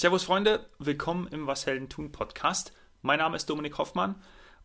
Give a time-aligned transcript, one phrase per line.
[0.00, 2.72] Servus Freunde, willkommen im Was Helden tun Podcast.
[3.02, 4.14] Mein Name ist Dominik Hoffmann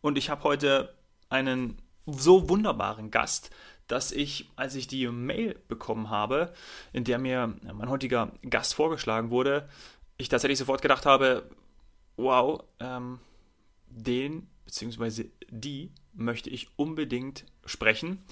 [0.00, 0.94] und ich habe heute
[1.28, 3.50] einen so wunderbaren Gast,
[3.86, 6.54] dass ich, als ich die Mail bekommen habe,
[6.94, 9.68] in der mir mein heutiger Gast vorgeschlagen wurde,
[10.16, 11.50] ich tatsächlich sofort gedacht habe,
[12.16, 13.20] wow, ähm,
[13.90, 15.26] den bzw.
[15.50, 18.24] die möchte ich unbedingt sprechen.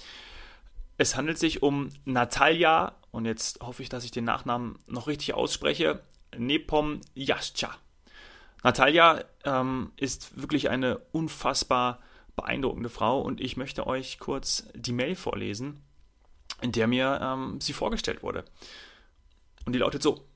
[0.97, 5.35] Es handelt sich um Natalia, und jetzt hoffe ich, dass ich den Nachnamen noch richtig
[5.35, 6.01] ausspreche,
[6.37, 7.75] Nepom Jascha.
[8.63, 11.99] Natalia ähm, ist wirklich eine unfassbar
[12.35, 15.81] beeindruckende Frau und ich möchte euch kurz die Mail vorlesen,
[16.61, 18.43] in der mir ähm, sie vorgestellt wurde.
[19.65, 20.27] Und die lautet so.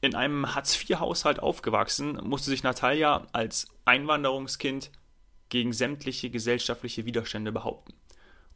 [0.00, 4.92] In einem Hartz-IV-Haushalt aufgewachsen, musste sich Natalia als Einwanderungskind
[5.48, 7.94] gegen sämtliche gesellschaftliche Widerstände behaupten.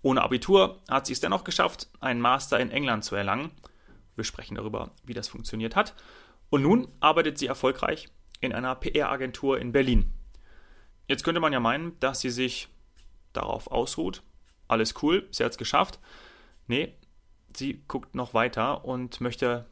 [0.02, 3.50] Ohne Abitur hat sie es dennoch geschafft, einen Master in England zu erlangen.
[4.14, 5.94] Wir sprechen darüber, wie das funktioniert hat.
[6.52, 8.11] Und nun arbeitet sie erfolgreich
[8.42, 10.12] in einer PR-Agentur in Berlin.
[11.09, 12.69] Jetzt könnte man ja meinen, dass sie sich
[13.33, 14.22] darauf ausruht.
[14.69, 15.98] Alles cool, sie hat es geschafft.
[16.67, 16.92] Nee,
[17.56, 19.64] sie guckt noch weiter und möchte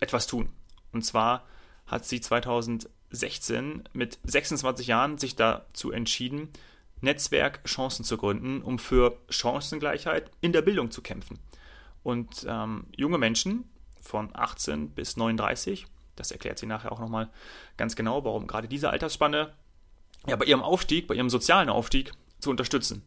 [0.00, 0.48] etwas tun.
[0.92, 1.44] Und zwar
[1.84, 6.48] hat sie 2016 mit 26 Jahren sich dazu entschieden,
[7.02, 11.38] Netzwerk Chancen zu gründen, um für Chancengleichheit in der Bildung zu kämpfen.
[12.02, 13.68] Und ähm, junge Menschen
[14.00, 17.30] von 18 bis 39, das erklärt sie nachher auch nochmal
[17.76, 19.52] ganz genau, warum gerade diese Altersspanne
[20.26, 23.02] ja, bei ihrem Aufstieg, bei ihrem sozialen Aufstieg zu unterstützen.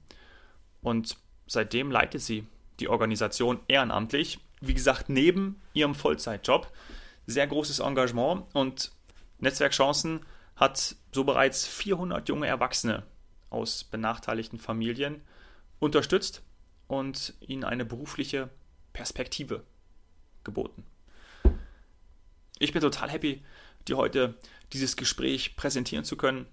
[0.82, 2.48] Und seitdem leitet sie
[2.80, 6.72] die Organisation ehrenamtlich, wie gesagt, neben ihrem Vollzeitjob.
[7.26, 8.92] Sehr großes Engagement und
[9.40, 13.04] Netzwerkchancen hat so bereits 400 junge Erwachsene
[13.50, 15.22] aus benachteiligten Familien
[15.80, 16.42] unterstützt
[16.88, 18.50] und ihnen eine berufliche
[18.94, 19.64] Perspektive
[20.44, 20.86] geboten.
[22.60, 23.44] Ich bin total happy,
[23.88, 24.36] dir heute
[24.74, 26.48] dieses Gespräch präsentieren zu können.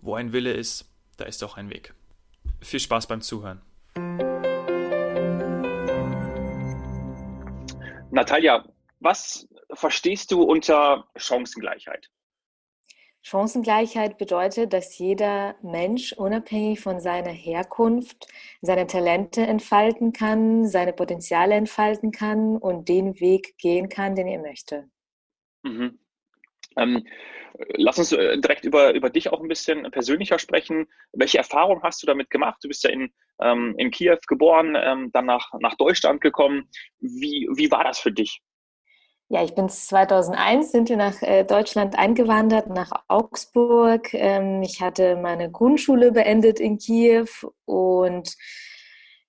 [0.00, 0.88] Wo ein Wille ist,
[1.18, 1.92] da ist auch ein Weg.
[2.62, 3.60] Viel Spaß beim Zuhören.
[8.10, 8.64] Natalia,
[9.00, 12.08] was verstehst du unter Chancengleichheit?
[13.20, 18.26] Chancengleichheit bedeutet, dass jeder Mensch unabhängig von seiner Herkunft
[18.60, 24.40] seine Talente entfalten kann, seine Potenziale entfalten kann und den Weg gehen kann, den er
[24.40, 24.90] möchte.
[25.64, 25.98] Mhm.
[26.76, 27.06] Ähm,
[27.76, 30.86] lass uns äh, direkt über, über dich auch ein bisschen persönlicher sprechen.
[31.12, 32.58] Welche Erfahrung hast du damit gemacht?
[32.62, 36.68] Du bist ja in, ähm, in Kiew geboren, ähm, dann nach, nach Deutschland gekommen.
[37.00, 38.40] Wie, wie war das für dich?
[39.28, 44.12] Ja, ich bin 2001, sind wir nach äh, Deutschland eingewandert, nach Augsburg.
[44.12, 47.26] Ähm, ich hatte meine Grundschule beendet in Kiew
[47.64, 48.36] und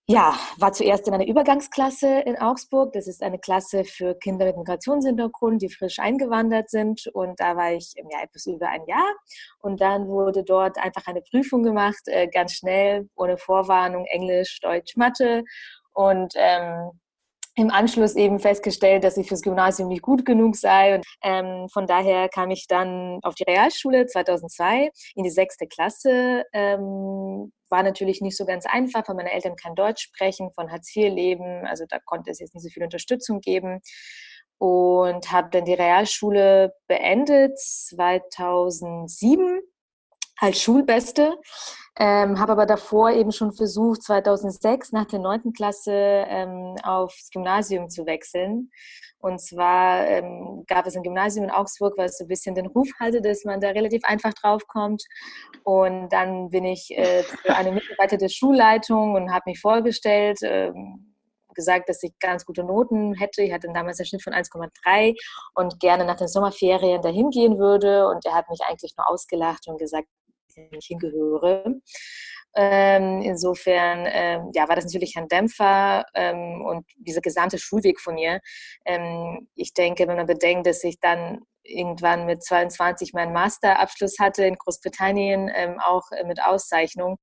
[0.08, 2.94] ja, war zuerst in einer Übergangsklasse in Augsburg.
[2.94, 7.08] Das ist eine Klasse für Kinder mit Migrationshintergrund, die frisch eingewandert sind.
[7.14, 9.16] Und da war ich ja, etwas über ein Jahr.
[9.60, 14.96] Und dann wurde dort einfach eine Prüfung gemacht, äh, ganz schnell, ohne Vorwarnung, Englisch, Deutsch,
[14.96, 15.44] Mathe.
[15.94, 16.92] Und ähm,
[17.56, 20.96] im Anschluss eben festgestellt, dass ich fürs Gymnasium nicht gut genug sei.
[20.96, 26.44] Und ähm, von daher kam ich dann auf die Realschule 2002 in die sechste Klasse.
[26.54, 30.96] Ähm, war natürlich nicht so ganz einfach, weil meine Eltern kein Deutsch sprechen, von Hartz
[30.96, 31.66] IV leben.
[31.66, 33.80] Also da konnte es jetzt nicht so viel Unterstützung geben.
[34.58, 39.62] Und habe dann die Realschule beendet 2007
[40.40, 41.38] als Schulbeste.
[41.97, 47.90] Ähm, habe aber davor eben schon versucht, 2006 nach der neunten Klasse ähm, aufs Gymnasium
[47.90, 48.69] zu wechseln.
[49.19, 52.90] Und zwar ähm, gab es ein Gymnasium in Augsburg, was so ein bisschen den Ruf
[53.00, 55.03] hatte, dass man da relativ einfach draufkommt.
[55.63, 61.16] Und dann bin ich äh, eine Mitarbeiter der Schulleitung und habe mich vorgestellt, ähm,
[61.56, 63.41] gesagt, dass ich ganz gute Noten hätte.
[63.41, 65.16] Ich hatte damals einen Schnitt von 1,3
[65.56, 68.07] und gerne nach den Sommerferien dahin gehen würde.
[68.09, 70.07] Und er hat mich eigentlich nur ausgelacht und gesagt,
[70.72, 71.76] ich hingehöre.
[72.58, 78.16] Ähm, insofern ähm, ja, war das natürlich ein Dämpfer ähm, und dieser gesamte Schulweg von
[78.16, 78.40] mir.
[78.85, 84.46] Ähm, ich denke, wenn man bedenkt, dass ich dann irgendwann mit 22 meinen Masterabschluss hatte
[84.46, 87.18] in Großbritannien, ähm, auch mit Auszeichnung,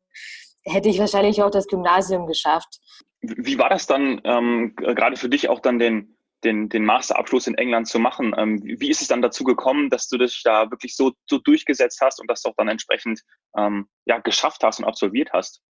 [0.65, 2.81] hätte ich wahrscheinlich auch das Gymnasium geschafft.
[3.23, 7.55] Wie war das dann ähm, gerade für dich auch dann den den, den Masterabschluss in
[7.55, 8.35] England zu machen.
[8.37, 12.01] Ähm, wie ist es dann dazu gekommen, dass du dich da wirklich so, so durchgesetzt
[12.01, 13.23] hast und das auch dann entsprechend
[13.57, 15.63] ähm, ja, geschafft hast und absolviert hast?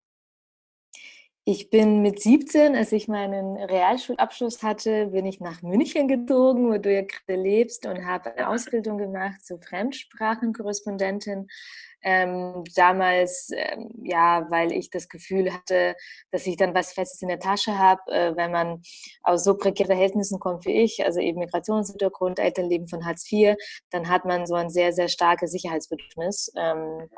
[1.43, 6.77] Ich bin mit 17, als ich meinen Realschulabschluss hatte, bin ich nach München gezogen, wo
[6.77, 11.47] du ja gerade lebst, und habe eine Ausbildung gemacht zur Fremdsprachenkorrespondentin.
[12.03, 15.95] Ähm, damals, ähm, ja, weil ich das Gefühl hatte,
[16.31, 18.81] dass ich dann was Festes in der Tasche habe, äh, wenn man
[19.23, 23.55] aus so prekären Verhältnissen kommt wie ich, also eben Migrationshintergrund, Elternleben von Hartz IV,
[23.89, 26.51] dann hat man so ein sehr, sehr starkes Sicherheitsbedürfnis.
[26.55, 27.09] Ähm,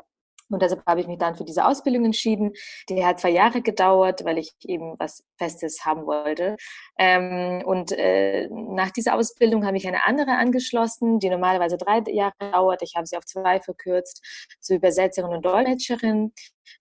[0.50, 2.52] und deshalb habe ich mich dann für diese Ausbildung entschieden.
[2.88, 6.56] Die hat zwei Jahre gedauert, weil ich eben was Festes haben wollte.
[6.98, 12.34] Ähm, und äh, nach dieser Ausbildung habe ich eine andere angeschlossen, die normalerweise drei Jahre
[12.38, 12.82] dauert.
[12.82, 14.22] Ich habe sie auf zwei verkürzt,
[14.60, 16.32] zur Übersetzerin und Dolmetscherin.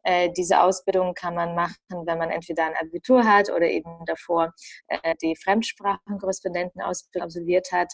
[0.04, 4.54] Äh, diese Ausbildung kann man machen, wenn man entweder ein Abitur hat oder eben davor
[4.88, 7.94] äh, die Fremdsprachenkorrespondentenausbildung absolviert hat.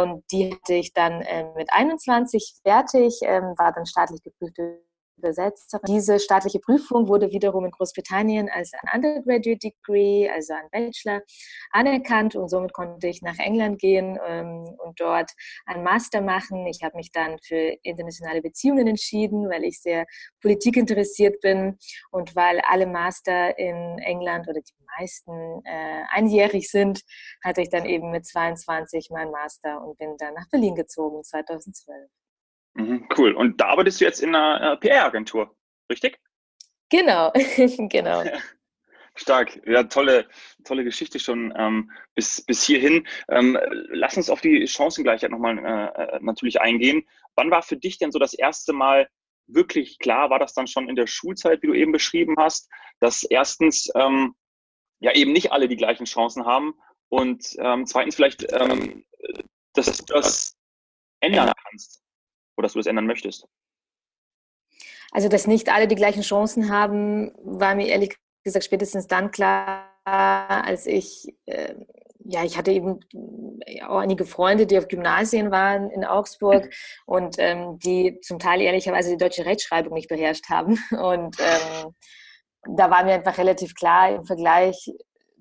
[0.00, 1.24] Und die hatte ich dann
[1.56, 4.82] mit 21 fertig, ähm, war dann staatlich geprüfte
[5.16, 5.84] Übersetzerin.
[5.86, 11.22] Diese staatliche Prüfung wurde wiederum in Großbritannien als ein Undergraduate Degree, also ein Bachelor,
[11.70, 15.30] anerkannt und somit konnte ich nach England gehen ähm, und dort
[15.66, 16.66] einen Master machen.
[16.66, 20.06] Ich habe mich dann für internationale Beziehungen entschieden, weil ich sehr
[20.40, 21.78] politikinteressiert bin
[22.10, 27.02] und weil alle Master in England oder die meisten äh, einjährig sind,
[27.42, 32.10] hatte ich dann eben mit 22 meinen Master und bin dann nach Berlin gezogen 2012.
[32.74, 33.32] Mhm, cool.
[33.32, 35.54] Und da arbeitest du jetzt in einer äh, PR-Agentur,
[35.90, 36.18] richtig?
[36.90, 37.32] Genau,
[37.88, 38.22] genau.
[39.14, 40.26] Stark, ja, tolle,
[40.64, 43.06] tolle Geschichte schon ähm, bis, bis hierhin.
[43.28, 43.58] Ähm,
[43.90, 47.06] lass uns auf die Chancengleichheit nochmal äh, äh, natürlich eingehen.
[47.34, 49.08] Wann war für dich denn so das erste Mal
[49.46, 52.70] wirklich klar, war das dann schon in der Schulzeit, wie du eben beschrieben hast,
[53.00, 54.34] dass erstens ähm,
[55.00, 56.72] ja eben nicht alle die gleichen Chancen haben
[57.10, 59.04] und ähm, zweitens vielleicht, ähm,
[59.74, 60.56] dass du das
[61.20, 62.01] ändern kannst?
[62.62, 63.46] Oder dass du das ändern möchtest?
[65.10, 69.88] Also, dass nicht alle die gleichen Chancen haben, war mir ehrlich gesagt spätestens dann klar,
[70.04, 71.74] als ich, äh,
[72.24, 73.00] ja, ich hatte eben
[73.86, 76.70] auch einige Freunde, die auf Gymnasien waren in Augsburg
[77.06, 80.78] und ähm, die zum Teil ehrlicherweise die deutsche Rechtschreibung nicht beherrscht haben.
[80.90, 81.94] Und ähm,
[82.76, 84.88] da war mir einfach relativ klar im Vergleich,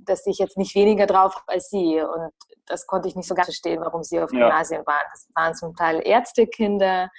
[0.05, 2.01] dass ich jetzt nicht weniger drauf habe als sie.
[2.01, 2.31] Und
[2.65, 5.05] das konnte ich nicht so ganz verstehen, warum sie auf Gymnasien waren.
[5.11, 7.09] Das waren zum Teil Ärztekinder,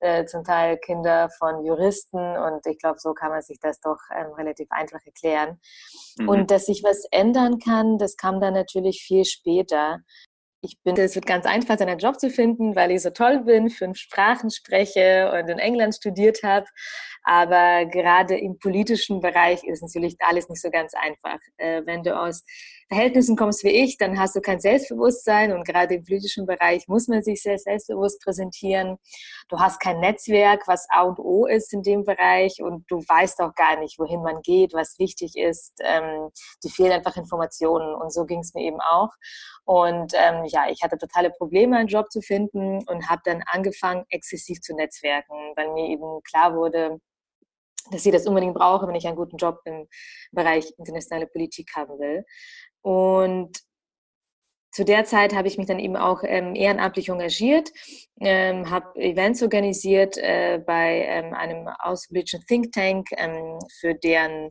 [0.00, 3.98] äh, zum Teil Kinder von Juristen und ich glaube, so kann man sich das doch
[4.16, 5.60] ähm, relativ einfach erklären.
[6.18, 6.28] Mhm.
[6.28, 9.98] Und dass sich was ändern kann, das kam dann natürlich viel später
[10.62, 13.44] ich bin, es wird ganz einfach sein, einen Job zu finden, weil ich so toll
[13.44, 16.66] bin, fünf Sprachen spreche und in England studiert habe.
[17.24, 21.38] Aber gerade im politischen Bereich ist natürlich alles nicht so ganz einfach.
[21.58, 22.44] Äh, wenn du aus
[22.88, 27.08] Verhältnissen kommst wie ich, dann hast du kein Selbstbewusstsein und gerade im politischen Bereich muss
[27.08, 28.96] man sich sehr selbstbewusst präsentieren.
[29.48, 33.40] Du hast kein Netzwerk, was A und O ist in dem Bereich und du weißt
[33.42, 35.74] auch gar nicht, wohin man geht, was wichtig ist.
[35.84, 36.30] Ähm,
[36.64, 39.10] die fehlen einfach Informationen und so ging es mir eben auch.
[39.64, 44.04] Und ähm, ja, ich hatte totale Probleme, einen Job zu finden und habe dann angefangen,
[44.08, 46.98] exzessiv zu netzwerken, weil mir eben klar wurde,
[47.90, 49.86] dass ich das unbedingt brauche, wenn ich einen guten Job im
[50.32, 52.24] Bereich internationale Politik haben will.
[52.82, 53.58] Und
[54.72, 57.70] zu der Zeit habe ich mich dann eben auch ähm, ehrenamtlich engagiert,
[58.20, 64.50] ähm, habe Events organisiert äh, bei ähm, einem außenpolitischen Think Tank, ähm, für deren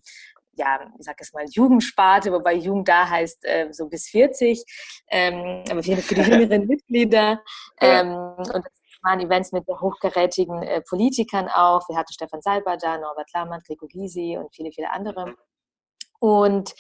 [0.60, 4.62] ja, ich sag es mal, Jugendsparte, wobei Jugend da heißt äh, so bis 40,
[5.10, 7.42] ähm, aber für, für die jüngeren Mitglieder.
[7.80, 11.88] Ähm, und das waren Events mit hochkarätigen äh, Politikern auch.
[11.90, 15.36] Wir hatten Stefan Salber da, Norbert Lammert, Gregor Gysi und viele, viele andere.
[16.20, 16.74] Und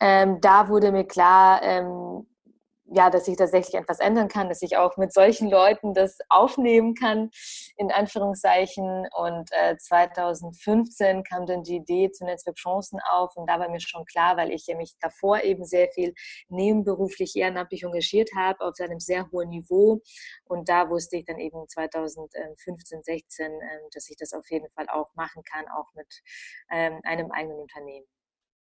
[0.00, 2.26] ähm, da wurde mir klar, ähm,
[2.92, 6.94] ja, dass ich tatsächlich etwas ändern kann, dass ich auch mit solchen Leuten das aufnehmen
[6.94, 7.30] kann,
[7.76, 9.06] in Anführungszeichen.
[9.16, 13.80] Und äh, 2015 kam dann die Idee zu Netzwerk Chancen auf und da war mir
[13.80, 16.14] schon klar, weil ich ja mich davor eben sehr viel
[16.48, 20.00] nebenberuflich ehrenamtlich engagiert habe, auf einem sehr hohen Niveau.
[20.44, 23.58] Und da wusste ich dann eben 2015, 16, äh,
[23.94, 26.22] dass ich das auf jeden Fall auch machen kann, auch mit
[26.70, 28.06] ähm, einem eigenen Unternehmen.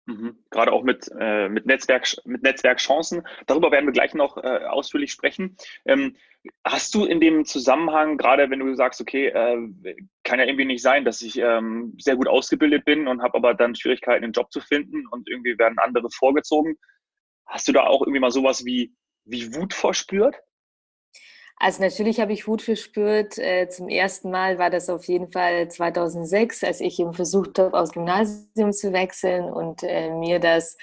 [0.06, 0.37] Mhm.
[0.50, 3.26] Gerade auch mit, äh, mit, Netzwerk, mit Netzwerkchancen.
[3.46, 5.56] Darüber werden wir gleich noch äh, ausführlich sprechen.
[5.87, 6.16] Ähm,
[6.62, 10.82] hast du in dem Zusammenhang, gerade wenn du sagst, okay, äh, kann ja irgendwie nicht
[10.82, 14.52] sein, dass ich ähm, sehr gut ausgebildet bin und habe aber dann Schwierigkeiten, einen Job
[14.52, 16.76] zu finden und irgendwie werden andere vorgezogen.
[17.46, 18.94] Hast du da auch irgendwie mal sowas wie,
[19.25, 20.37] wie Wut verspürt?
[21.56, 23.38] Also natürlich habe ich Wut verspürt.
[23.38, 27.78] Äh, zum ersten Mal war das auf jeden Fall 2006, als ich eben versucht habe,
[27.78, 30.76] aus Gymnasium zu wechseln und äh, mir das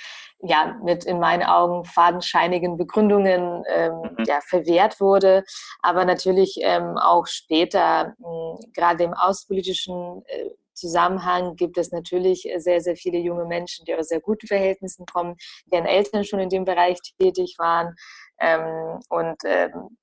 [0.44, 4.24] ja mit in meinen Augen fadenscheinigen Begründungen ähm, mhm.
[4.25, 5.44] ja, verwehrt wurde.
[5.82, 12.82] Aber natürlich ähm, auch später, mh, gerade im außenpolitischen äh, Zusammenhang gibt es natürlich sehr,
[12.82, 15.36] sehr viele junge Menschen, die aus sehr guten Verhältnissen kommen,
[15.66, 17.94] deren Eltern schon in dem Bereich tätig waren.
[18.40, 19.98] Ähm, und ähm,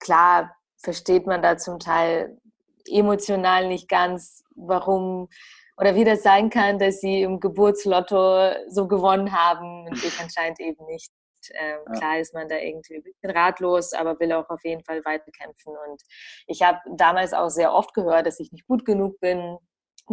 [0.00, 2.38] klar versteht man da zum Teil
[2.86, 5.28] emotional nicht ganz, warum
[5.76, 10.60] oder wie das sein kann, dass sie im Geburtslotto so gewonnen haben und ich anscheinend
[10.60, 11.10] eben nicht.
[11.54, 11.92] Ähm, ja.
[11.98, 15.74] Klar ist man da irgendwie ein bisschen ratlos, aber will auch auf jeden Fall weiterkämpfen.
[15.88, 16.02] Und
[16.46, 19.56] ich habe damals auch sehr oft gehört, dass ich nicht gut genug bin,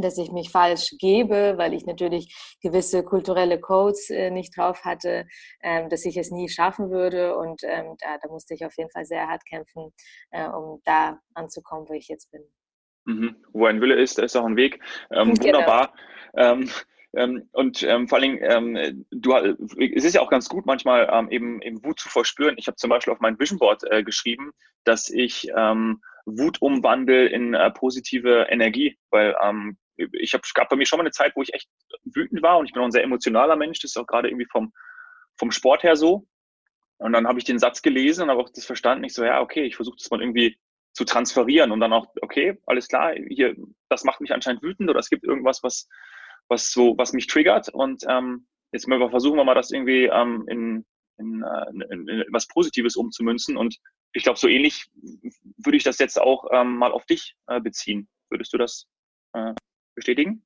[0.02, 5.28] dass ich mich falsch gebe, weil ich natürlich gewisse kulturelle Codes äh, nicht drauf hatte,
[5.62, 7.38] ähm, dass ich es nie schaffen würde.
[7.38, 9.94] Und ähm, da, da, musste ich auf jeden Fall sehr hart kämpfen,
[10.32, 12.42] äh, um da anzukommen, wo ich jetzt bin.
[13.06, 13.36] Mhm.
[13.54, 14.80] Wo ein Wille ist, da ist auch ein Weg.
[15.12, 15.60] Ähm, genau.
[15.60, 15.94] Wunderbar.
[16.36, 16.70] Ähm,
[17.14, 21.30] ähm, und ähm, vor allem, ähm, du, es ist ja auch ganz gut, manchmal ähm,
[21.32, 22.56] eben, eben Wut zu verspüren.
[22.58, 24.52] Ich habe zum Beispiel auf mein Vision Board äh, geschrieben,
[24.84, 30.76] dass ich ähm, Wut umwandle in äh, positive Energie, weil ähm, ich habe gab bei
[30.76, 31.70] mir schon mal eine Zeit, wo ich echt
[32.04, 33.80] wütend war und ich bin auch ein sehr emotionaler Mensch.
[33.80, 34.74] Das ist auch gerade irgendwie vom,
[35.38, 36.28] vom Sport her so.
[36.98, 39.04] Und dann habe ich den Satz gelesen und habe auch das verstanden.
[39.04, 40.58] Ich so, ja, okay, ich versuche das mal irgendwie
[40.94, 43.56] zu transferieren und dann auch, okay, alles klar, hier,
[43.88, 45.88] das macht mich anscheinend wütend oder es gibt irgendwas, was,
[46.48, 50.46] was so, was mich triggert und ähm, jetzt mal versuchen wir mal das irgendwie ähm,
[50.48, 50.86] in,
[51.20, 53.78] in, äh, in, in was Positives umzumünzen und
[54.14, 54.88] ich glaube, so ähnlich
[55.58, 58.10] würde ich das jetzt auch ähm, mal auf dich äh, beziehen.
[58.30, 58.88] Würdest du das
[59.34, 59.54] äh,
[59.98, 60.44] bestätigen?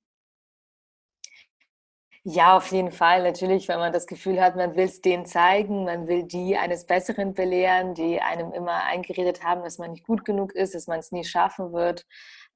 [2.23, 3.23] Ja, auf jeden Fall.
[3.23, 6.85] Natürlich, wenn man das Gefühl hat, man will es denen zeigen, man will die eines
[6.85, 10.99] Besseren belehren, die einem immer eingeredet haben, dass man nicht gut genug ist, dass man
[10.99, 12.05] es nie schaffen wird.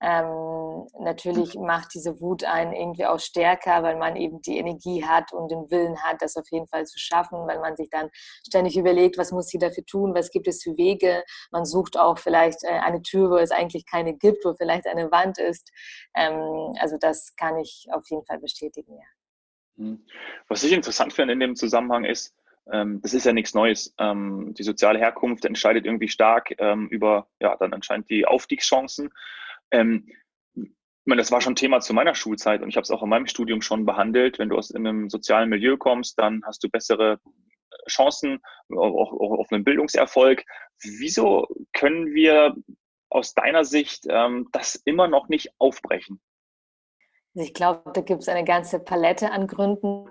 [0.01, 5.31] Ähm, natürlich macht diese Wut einen irgendwie auch stärker, weil man eben die Energie hat
[5.31, 8.09] und den Willen hat, das auf jeden Fall zu schaffen, weil man sich dann
[8.45, 11.23] ständig überlegt, was muss sie dafür tun, was gibt es für Wege.
[11.51, 15.11] Man sucht auch vielleicht äh, eine Tür, wo es eigentlich keine gibt, wo vielleicht eine
[15.11, 15.71] Wand ist.
[16.13, 19.07] Ähm, also das kann ich auf jeden Fall bestätigen, ja.
[19.77, 20.05] Hm.
[20.47, 22.33] Was ich interessant finde in dem Zusammenhang ist,
[22.71, 23.93] ähm, das ist ja nichts Neues.
[23.97, 29.11] Ähm, die soziale Herkunft entscheidet irgendwie stark ähm, über, ja, dann anscheinend die Aufstiegschancen.
[29.71, 30.07] Ähm,
[30.55, 33.09] ich meine, das war schon Thema zu meiner Schulzeit und ich habe es auch in
[33.09, 34.39] meinem Studium schon behandelt.
[34.39, 37.19] Wenn du aus einem sozialen Milieu kommst, dann hast du bessere
[37.87, 40.43] Chancen auch, auch auf einen Bildungserfolg.
[40.81, 42.55] Wieso können wir
[43.09, 46.19] aus deiner Sicht ähm, das immer noch nicht aufbrechen?
[47.35, 50.09] Ich glaube, da gibt es eine ganze Palette an Gründen.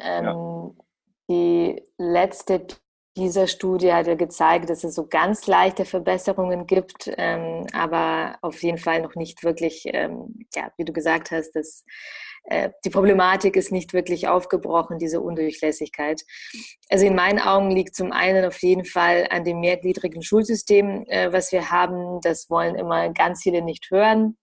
[0.00, 0.70] Ähm, ja.
[1.28, 2.66] Die letzte
[3.16, 8.62] dieser Studie hat ja gezeigt, dass es so ganz leichte Verbesserungen gibt, ähm, aber auf
[8.62, 11.84] jeden Fall noch nicht wirklich, ähm, ja, wie du gesagt hast, dass
[12.44, 16.22] äh, die Problematik ist nicht wirklich aufgebrochen, diese Undurchlässigkeit.
[16.88, 21.32] Also in meinen Augen liegt zum einen auf jeden Fall an dem mehrgliedrigen Schulsystem, äh,
[21.32, 22.20] was wir haben.
[22.22, 24.36] Das wollen immer ganz viele nicht hören.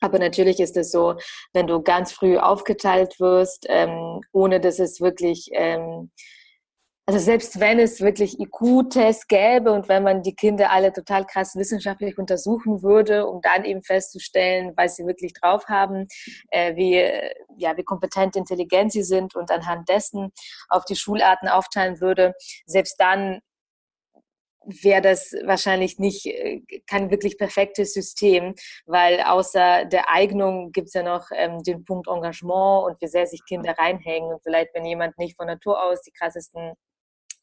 [0.00, 1.14] Aber natürlich ist es so,
[1.52, 6.10] wenn du ganz früh aufgeteilt wirst, ähm, ohne dass es wirklich, ähm,
[7.08, 11.54] also selbst wenn es wirklich IQ-Tests gäbe und wenn man die Kinder alle total krass
[11.54, 16.08] wissenschaftlich untersuchen würde, um dann eben festzustellen, was sie wirklich drauf haben,
[16.50, 16.96] äh, wie,
[17.58, 20.32] ja, wie kompetent, intelligent sie sind und anhand dessen
[20.68, 22.34] auf die Schularten aufteilen würde,
[22.66, 23.40] selbst dann
[24.66, 30.94] wäre das wahrscheinlich nicht äh, kein wirklich perfektes System, weil außer der Eignung gibt es
[30.94, 34.32] ja noch ähm, den Punkt Engagement und wie sehr sich Kinder reinhängen.
[34.32, 36.72] Und vielleicht, wenn jemand nicht von Natur aus die krassesten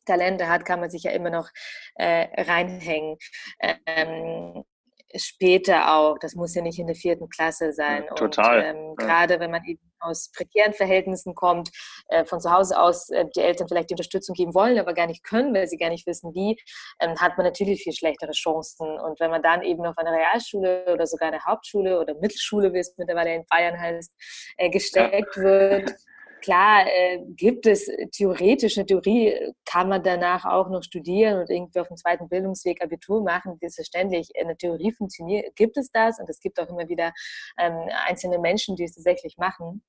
[0.05, 1.49] Talente hat, kann man sich ja immer noch
[1.95, 3.17] äh, reinhängen.
[3.85, 4.63] Ähm,
[5.15, 6.17] später auch.
[6.19, 8.05] Das muss ja nicht in der vierten Klasse sein.
[8.15, 8.59] Total.
[8.59, 9.05] Und, ähm, ja.
[9.05, 11.69] Gerade wenn man eben aus prekären Verhältnissen kommt,
[12.09, 15.07] äh, von zu Hause aus äh, die Eltern vielleicht die Unterstützung geben wollen, aber gar
[15.07, 16.57] nicht können, weil sie gar nicht wissen, wie,
[16.99, 18.87] ähm, hat man natürlich viel schlechtere Chancen.
[18.99, 22.79] Und wenn man dann eben auf eine Realschule oder sogar eine Hauptschule oder Mittelschule, wie
[22.79, 24.11] es mittlerweile in Bayern heißt,
[24.57, 25.43] äh, gesteckt ja.
[25.43, 25.91] wird,
[26.43, 31.79] klar äh, gibt es theoretisch, eine Theorie kann man danach auch noch studieren und irgendwie
[31.79, 33.57] auf dem zweiten Bildungsweg Abitur machen.
[33.59, 37.13] Selbstverständlich, eine Theorie funktioniert, gibt es das und es gibt auch immer wieder
[37.57, 39.81] ähm, einzelne Menschen, die es tatsächlich machen.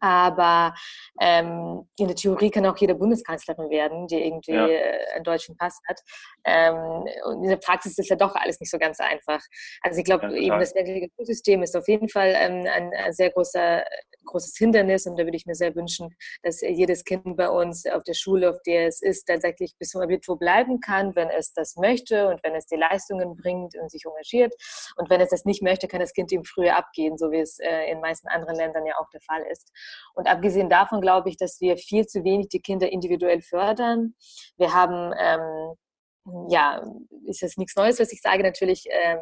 [0.00, 0.74] Aber
[1.20, 4.66] ähm, in der Theorie kann auch jede Bundeskanzlerin werden, die irgendwie ja.
[4.66, 6.00] Äh, einen deutschen Pass hat.
[6.44, 9.40] Ähm, und in der Praxis ist ja doch alles nicht so ganz einfach.
[9.82, 10.72] Also ich glaube, ja, eben das
[11.16, 13.84] Schulsystem ist auf jeden Fall ähm, ein, ein, sehr großer,
[14.24, 18.02] großes Hindernis und da würde ich mir sehr wünschen, dass jedes Kind bei uns auf
[18.04, 21.76] der Schule, auf der es ist, tatsächlich bis zum Abitur bleiben kann, wenn es das
[21.76, 24.54] möchte und wenn es die Leistungen bringt und sich engagiert.
[24.96, 27.58] Und wenn es das nicht möchte, kann das Kind ihm früher abgehen, so wie es
[27.58, 29.70] äh, in meisten anderen Ländern ja auch der Fall ist.
[30.14, 34.14] Und abgesehen davon glaube ich, dass wir viel zu wenig die Kinder individuell fördern.
[34.56, 36.84] Wir haben, ähm, ja,
[37.26, 39.18] ist jetzt nichts Neues, was ich sage, natürlich ähm,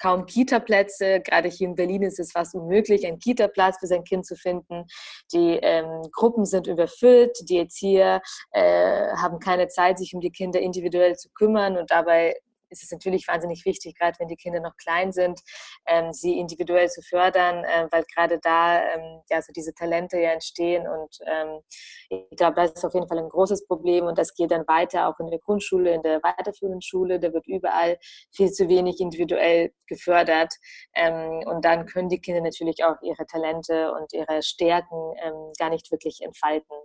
[0.00, 1.20] kaum Kita-Plätze.
[1.20, 4.86] Gerade hier in Berlin ist es fast unmöglich, einen Kita-Platz für sein Kind zu finden.
[5.32, 7.36] Die ähm, Gruppen sind überfüllt.
[7.48, 8.20] Die Erzieher
[8.52, 12.34] äh, haben keine Zeit, sich um die Kinder individuell zu kümmern und dabei
[12.70, 15.40] ist es natürlich wahnsinnig wichtig, gerade wenn die Kinder noch klein sind,
[15.86, 20.30] ähm, sie individuell zu fördern, äh, weil gerade da ähm, ja so diese Talente ja
[20.30, 21.60] entstehen und ähm,
[22.08, 25.08] ich glaube, das ist auf jeden Fall ein großes Problem und das geht dann weiter
[25.08, 27.98] auch in der Grundschule, in der weiterführenden Schule, da wird überall
[28.32, 30.54] viel zu wenig individuell gefördert
[30.94, 35.70] ähm, und dann können die Kinder natürlich auch ihre Talente und ihre Stärken ähm, gar
[35.70, 36.76] nicht wirklich entfalten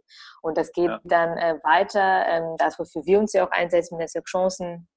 [0.41, 0.99] und das geht ja.
[1.03, 4.87] dann äh, weiter, ähm, das wofür wir uns ja auch einsetzen, das ja Chancen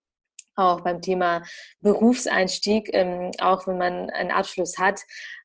[0.58, 1.42] auch beim Thema
[1.80, 5.00] Berufseinstieg, ähm, auch wenn man einen Abschluss hat,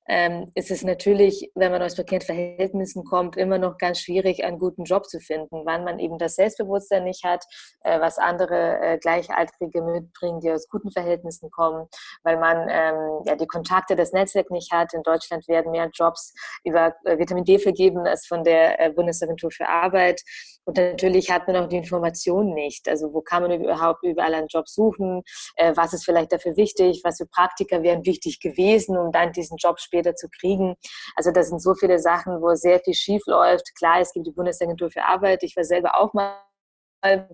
[0.08, 4.60] ähm, ist es natürlich, wenn man aus prekären Verhältnissen kommt, immer noch ganz schwierig, einen
[4.60, 7.46] guten Job zu finden, weil man eben das Selbstbewusstsein nicht hat,
[7.84, 11.88] äh, was andere äh, Gleichaltrige mitbringen, die aus guten Verhältnissen kommen,
[12.24, 14.94] weil man ähm, ja, die Kontakte, das Netzwerk nicht hat.
[14.94, 19.52] In Deutschland werden mehr Jobs über äh, Vitamin D vergeben als von der äh, Bundesagentur
[19.52, 20.22] für Arbeit.
[20.66, 22.88] Und natürlich hat man auch die Informationen nicht.
[22.88, 25.24] Also wo kann man überhaupt überall einen Job suchen?
[25.56, 27.02] Äh, was ist vielleicht dafür wichtig?
[27.04, 30.76] Was für Praktika wären wichtig gewesen, um dann diesen Job später zu kriegen.
[31.16, 33.76] Also das sind so viele Sachen, wo sehr viel schief läuft.
[33.78, 35.44] Klar, es gibt die Bundesagentur für Arbeit.
[35.44, 36.38] Ich war selber auch mal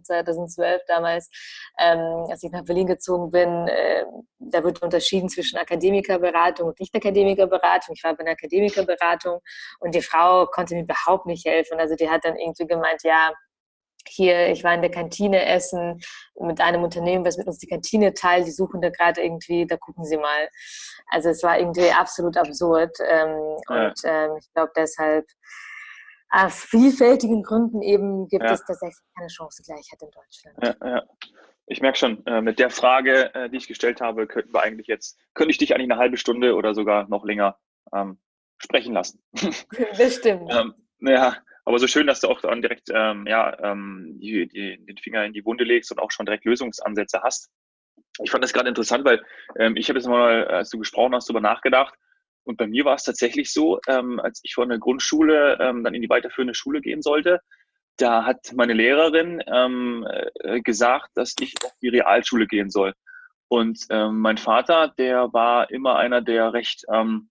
[0.04, 1.30] 2012 damals,
[1.80, 4.06] ähm, als ich nach Berlin gezogen bin, äh,
[4.40, 7.96] da wird unterschieden zwischen Akademikerberatung und Nicht-Akademikerberatung.
[7.96, 9.40] Ich war bei einer Akademikerberatung
[9.80, 11.80] und die Frau konnte mir überhaupt nicht helfen.
[11.80, 13.32] Also die hat dann irgendwie gemeint, ja,
[14.08, 16.00] hier, ich war in der Kantine essen
[16.40, 19.78] mit einem Unternehmen, was mit uns die Kantine teilt, die suchen da gerade irgendwie, da
[19.78, 20.50] gucken sie mal.
[21.08, 22.98] Also es war irgendwie absolut absurd.
[23.08, 23.88] Ähm, ja.
[23.88, 25.26] Und ähm, ich glaube deshalb,
[26.30, 28.52] aus vielfältigen Gründen eben gibt ja.
[28.52, 30.58] es tatsächlich keine Chancengleichheit in Deutschland.
[30.62, 31.04] Ja, ja.
[31.66, 34.88] Ich merke schon, äh, mit der Frage, äh, die ich gestellt habe, könnten wir eigentlich
[34.88, 37.58] jetzt, könnte ich dich eigentlich eine halbe Stunde oder sogar noch länger
[37.94, 38.20] ähm,
[38.58, 39.22] sprechen lassen.
[39.98, 40.52] Bestimmt.
[40.52, 44.84] ähm, ja, aber so schön, dass du auch dann direkt ähm, ja, ähm, die, die,
[44.84, 47.52] den Finger in die Wunde legst und auch schon direkt Lösungsansätze hast.
[48.24, 49.24] Ich fand das gerade interessant, weil
[49.58, 51.94] ähm, ich habe jetzt mal, als du gesprochen hast, darüber nachgedacht.
[52.44, 55.94] Und bei mir war es tatsächlich so, ähm, als ich von der Grundschule ähm, dann
[55.94, 57.42] in die weiterführende Schule gehen sollte,
[57.98, 62.94] da hat meine Lehrerin ähm, äh, gesagt, dass ich auf die Realschule gehen soll.
[63.50, 67.30] Und ähm, mein Vater, der war immer einer, der recht ähm,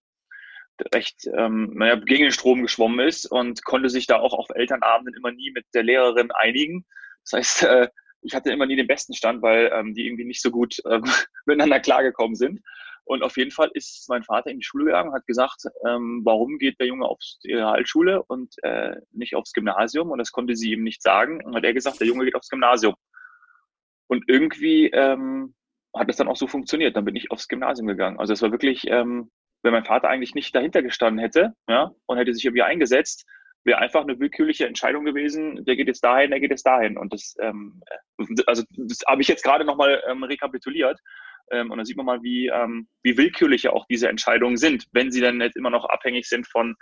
[0.95, 5.15] recht ähm, naja, gegen den Strom geschwommen ist und konnte sich da auch auf Elternabenden
[5.15, 6.85] immer nie mit der Lehrerin einigen.
[7.25, 7.89] Das heißt, äh,
[8.23, 11.03] ich hatte immer nie den besten Stand, weil ähm, die irgendwie nicht so gut ähm,
[11.47, 12.61] miteinander klargekommen sind.
[13.09, 16.59] Und auf jeden Fall ist mein Vater in die Schule gegangen hat gesagt, ähm, warum
[16.59, 20.11] geht der Junge auf die Realschule und äh, nicht aufs Gymnasium?
[20.11, 21.43] Und das konnte sie ihm nicht sagen.
[21.45, 22.95] Und hat er gesagt, der Junge geht aufs Gymnasium.
[24.09, 25.55] Und irgendwie ähm,
[25.97, 26.97] hat das dann auch so funktioniert.
[26.97, 28.19] Dann bin ich aufs Gymnasium gegangen.
[28.19, 29.31] Also es war wirklich ähm,
[29.63, 33.25] wenn mein Vater eigentlich nicht dahinter gestanden hätte ja, und hätte sich irgendwie eingesetzt,
[33.65, 36.97] wäre einfach eine willkürliche Entscheidung gewesen, der geht jetzt dahin, der geht jetzt dahin.
[36.97, 37.83] Und das, ähm,
[38.47, 40.99] also das habe ich jetzt gerade nochmal ähm, rekapituliert.
[41.51, 44.87] Ähm, und da sieht man mal, wie, ähm, wie willkürlich ja auch diese Entscheidungen sind,
[44.93, 46.77] wenn sie dann jetzt immer noch abhängig sind von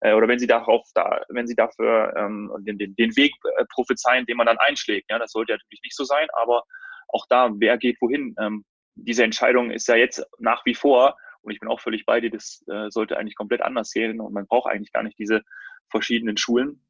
[0.00, 3.64] äh, oder wenn sie darauf da, wenn sie dafür ähm, den, den, den Weg äh,
[3.72, 5.10] prophezeien, den man dann einschlägt.
[5.10, 6.64] Ja, das sollte natürlich nicht so sein, aber
[7.08, 8.34] auch da, wer geht wohin?
[8.38, 12.20] Ähm, diese Entscheidung ist ja jetzt nach wie vor und ich bin auch völlig bei
[12.20, 15.42] dir, das äh, sollte eigentlich komplett anders gehen und man braucht eigentlich gar nicht diese
[15.90, 16.84] verschiedenen Schulen,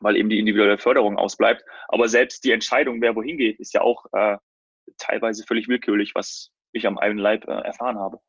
[0.00, 1.64] weil eben die individuelle Förderung ausbleibt.
[1.88, 4.36] Aber selbst die Entscheidung, wer wohin geht, ist ja auch äh,
[4.98, 8.20] teilweise völlig willkürlich, was ich am eigenen Leib äh, erfahren habe.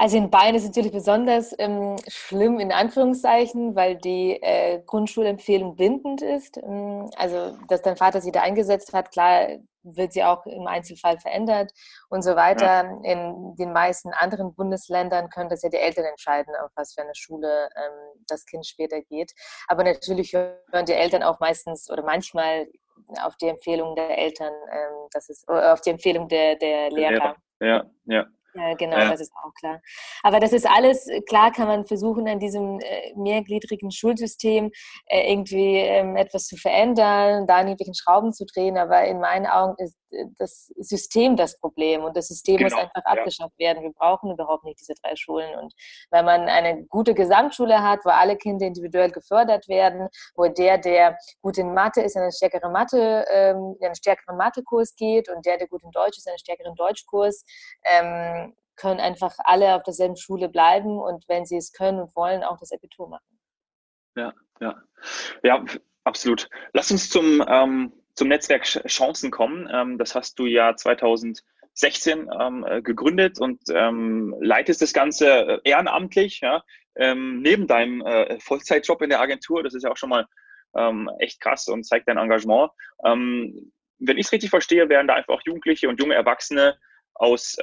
[0.00, 5.76] Also in Bayern ist es natürlich besonders ähm, schlimm in Anführungszeichen, weil die äh, Grundschulempfehlung
[5.76, 6.56] bindend ist.
[6.56, 11.18] Ähm, also dass dein Vater sie da eingesetzt hat, klar wird sie auch im Einzelfall
[11.18, 11.72] verändert
[12.08, 12.84] und so weiter.
[12.84, 13.00] Ja.
[13.02, 17.14] In den meisten anderen Bundesländern können das ja die Eltern entscheiden, auf was für eine
[17.14, 19.32] Schule ähm, das Kind später geht.
[19.68, 22.68] Aber natürlich hören die Eltern auch meistens oder manchmal
[23.22, 27.36] auf die Empfehlung der Eltern, ähm, das ist auf die Empfehlung der, der Lehrer.
[27.60, 28.26] Ja, ja.
[28.54, 29.10] Ja, genau, ja.
[29.10, 29.80] das ist auch klar.
[30.22, 34.72] Aber das ist alles, klar kann man versuchen, an diesem äh, mehrgliedrigen Schulsystem
[35.06, 39.46] äh, irgendwie ähm, etwas zu verändern, da an irgendwelchen Schrauben zu drehen, aber in meinen
[39.46, 39.96] Augen ist
[40.38, 43.12] das System das Problem und das System genau, muss einfach ja.
[43.12, 43.82] abgeschafft werden.
[43.82, 45.54] Wir brauchen überhaupt nicht diese drei Schulen.
[45.58, 45.74] Und
[46.10, 51.18] wenn man eine gute Gesamtschule hat, wo alle Kinder individuell gefördert werden, wo der, der
[51.42, 55.68] gut in Mathe ist, einen stärkeren Mathe, ähm, einen stärkeren Mathekurs geht und der, der
[55.68, 57.44] gut in Deutsch ist, einen stärkeren Deutschkurs,
[57.84, 62.42] ähm, können einfach alle auf derselben Schule bleiben und wenn sie es können und wollen,
[62.42, 63.38] auch das Abitur machen.
[64.16, 64.82] Ja, ja.
[65.42, 65.64] Ja,
[66.04, 66.48] absolut.
[66.72, 69.68] Lass uns zum ähm zum Netzwerk Chancen kommen.
[69.72, 71.44] Ähm, das hast du ja 2017
[71.74, 76.62] 16 ähm, äh, gegründet und ähm, leitest das Ganze äh, ehrenamtlich, ja,
[76.96, 79.62] neben deinem äh, Vollzeitjob in der Agentur.
[79.62, 80.26] Das ist ja auch schon mal
[81.18, 82.70] echt krass und zeigt dein Engagement.
[83.02, 86.78] Wenn ich es richtig verstehe, werden da einfach auch Jugendliche und junge Erwachsene
[87.14, 87.56] aus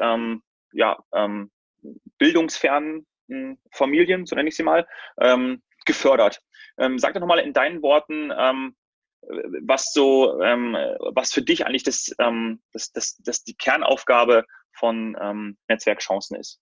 [0.74, 0.98] ja,
[2.18, 4.86] bildungsfernen hm, Familien, so nenne ich sie mal,
[5.86, 6.42] gefördert.
[6.98, 8.30] Sag doch nochmal in deinen Worten,
[9.66, 10.74] was so, ähm,
[11.14, 16.60] was für dich eigentlich das, ähm, das, das, das die Kernaufgabe von ähm, Netzwerkchancen ist.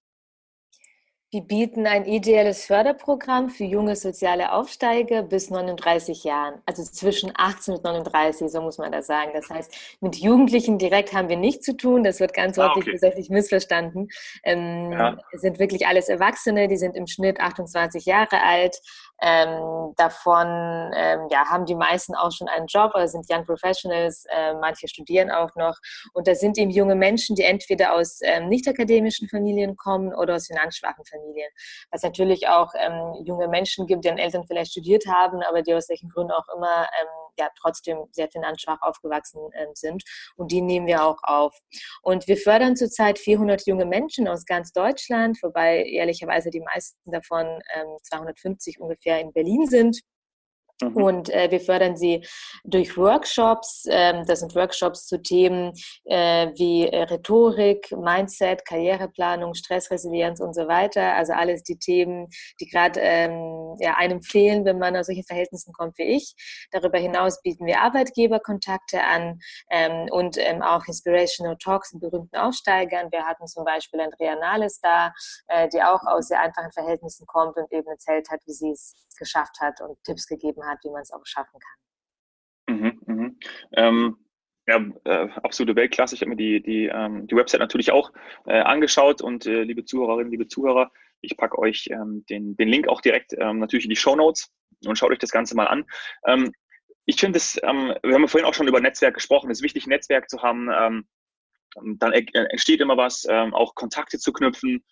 [1.36, 7.74] Wir bieten ein ideelles Förderprogramm für junge soziale Aufsteiger bis 39 Jahren, also zwischen 18
[7.74, 9.32] und 39, so muss man das sagen.
[9.34, 12.06] Das heißt, mit Jugendlichen direkt haben wir nichts zu tun.
[12.06, 12.92] Das wird ganz ah, häufig okay.
[12.92, 14.08] tatsächlich missverstanden.
[14.46, 15.18] Ähm, ja.
[15.34, 18.80] Es sind wirklich alles Erwachsene, die sind im Schnitt 28 Jahre alt.
[19.22, 24.26] Ähm, davon ähm, ja, haben die meisten auch schon einen Job oder sind Young Professionals,
[24.30, 25.78] äh, manche studieren auch noch.
[26.14, 30.36] Und da sind eben junge Menschen, die entweder aus ähm, nicht akademischen Familien kommen oder
[30.36, 31.50] aus finanzschwachen Familien.
[31.92, 35.90] Was natürlich auch ähm, junge Menschen gibt, deren Eltern vielleicht studiert haben, aber die aus
[35.90, 40.04] welchen Gründen auch immer ähm, ja trotzdem sehr finanzschwach aufgewachsen ähm, sind.
[40.36, 41.58] Und die nehmen wir auch auf.
[42.02, 47.60] Und wir fördern zurzeit 400 junge Menschen aus ganz Deutschland, wobei ehrlicherweise die meisten davon
[48.04, 50.02] 250 ungefähr ungefähr in Berlin sind.
[50.82, 50.98] Mhm.
[50.98, 52.26] Und äh, wir fördern sie
[52.66, 53.86] durch Workshops.
[53.90, 55.72] Ähm, das sind Workshops zu Themen
[56.06, 61.16] äh, wie äh, Rhetorik, Mindset, Karriereplanung, Stressresilienz und so weiter.
[61.16, 62.28] Also alles die Themen,
[62.60, 66.36] die gerade ähm, ja, einem fehlen, wenn man aus solchen Verhältnissen kommt wie ich.
[66.72, 69.40] Darüber hinaus bieten wir Arbeitgeberkontakte an
[69.72, 73.12] ähm, und ähm, auch Inspirational Talks mit berühmten Aufsteigern.
[73.12, 75.14] Wir hatten zum Beispiel Andrea Nahles da,
[75.48, 78.94] äh, die auch aus sehr einfachen Verhältnissen kommt und eben erzählt hat, wie sie es
[79.18, 82.78] geschafft hat und Tipps gegeben hat, wie man es auch schaffen kann.
[82.78, 83.40] Mhm, mhm.
[83.74, 84.18] Ähm,
[84.68, 86.16] ja, äh, absolute Weltklasse.
[86.16, 88.12] Ich habe mir die, die, ähm, die Website natürlich auch
[88.46, 92.88] äh, angeschaut und äh, liebe Zuhörerinnen, liebe Zuhörer, ich packe euch ähm, den, den Link
[92.88, 94.52] auch direkt ähm, natürlich in die Show Notes
[94.86, 95.86] und schaut euch das Ganze mal an.
[96.26, 96.52] Ähm,
[97.06, 99.86] ich finde es, ähm, wir haben vorhin auch schon über Netzwerk gesprochen, es ist wichtig,
[99.86, 100.70] Netzwerk zu haben.
[100.74, 101.08] Ähm,
[101.98, 104.86] dann entsteht immer was, auch Kontakte zu knüpfen,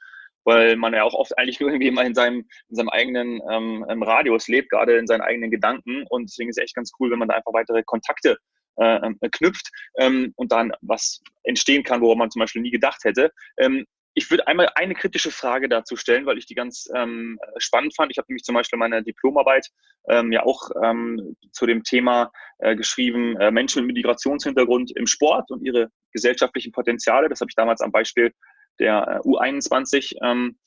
[0.45, 4.03] weil man ja auch oft eigentlich nur irgendwie mal in seinem, in seinem eigenen ähm,
[4.03, 6.05] Radius lebt, gerade in seinen eigenen Gedanken.
[6.09, 8.37] Und deswegen ist es echt ganz cool, wenn man da einfach weitere Kontakte
[8.77, 13.03] äh, ähm, knüpft ähm, und dann was entstehen kann, woran man zum Beispiel nie gedacht
[13.03, 13.31] hätte.
[13.57, 17.95] Ähm, ich würde einmal eine kritische Frage dazu stellen, weil ich die ganz ähm, spannend
[17.95, 18.11] fand.
[18.11, 19.67] Ich habe nämlich zum Beispiel meine Diplomarbeit
[20.07, 25.49] ähm, ja auch ähm, zu dem Thema äh, geschrieben, äh, Menschen mit Migrationshintergrund im Sport
[25.49, 27.27] und ihre gesellschaftlichen Potenziale.
[27.27, 28.31] Das habe ich damals am Beispiel
[28.79, 30.57] der äh, U21 ähm,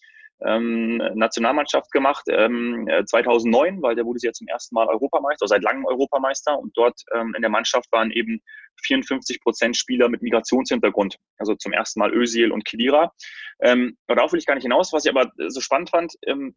[0.44, 5.44] ähm, Nationalmannschaft gemacht, ähm, 2009, äh, weil der wurde sie ja zum ersten Mal Europameister,
[5.44, 8.42] also seit langem Europameister und dort ähm, in der Mannschaft waren eben
[8.82, 13.12] 54 Prozent Spieler mit Migrationshintergrund, also zum ersten Mal Özil und Kedira.
[13.60, 14.92] Ähm, darauf will ich gar nicht hinaus.
[14.92, 16.54] Was ich aber so spannend fand, ähm,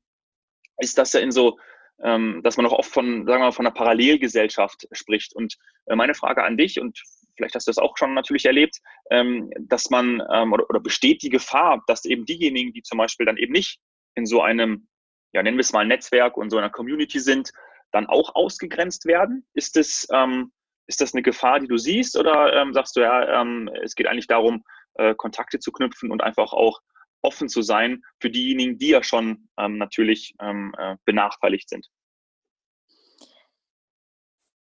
[0.77, 1.57] ist, dass er in so
[2.01, 5.35] ähm, dass man auch oft von, sagen wir mal, von einer Parallelgesellschaft spricht.
[5.35, 7.01] Und äh, meine Frage an dich und
[7.39, 8.77] vielleicht hast du das auch schon natürlich erlebt,
[9.09, 13.25] ähm, dass man ähm, oder, oder besteht die Gefahr, dass eben diejenigen, die zum Beispiel
[13.25, 13.79] dann eben nicht
[14.15, 14.87] in so einem,
[15.33, 17.51] ja, nennen wir es mal Netzwerk und so einer Community sind,
[17.91, 19.47] dann auch ausgegrenzt werden?
[19.53, 20.51] Ist das, ähm,
[20.87, 24.07] ist das eine Gefahr, die du siehst oder ähm, sagst du, ja, ähm, es geht
[24.07, 24.63] eigentlich darum,
[24.95, 26.79] äh, Kontakte zu knüpfen und einfach auch
[27.21, 31.87] offen zu sein für diejenigen, die ja schon ähm, natürlich äh, benachteiligt sind?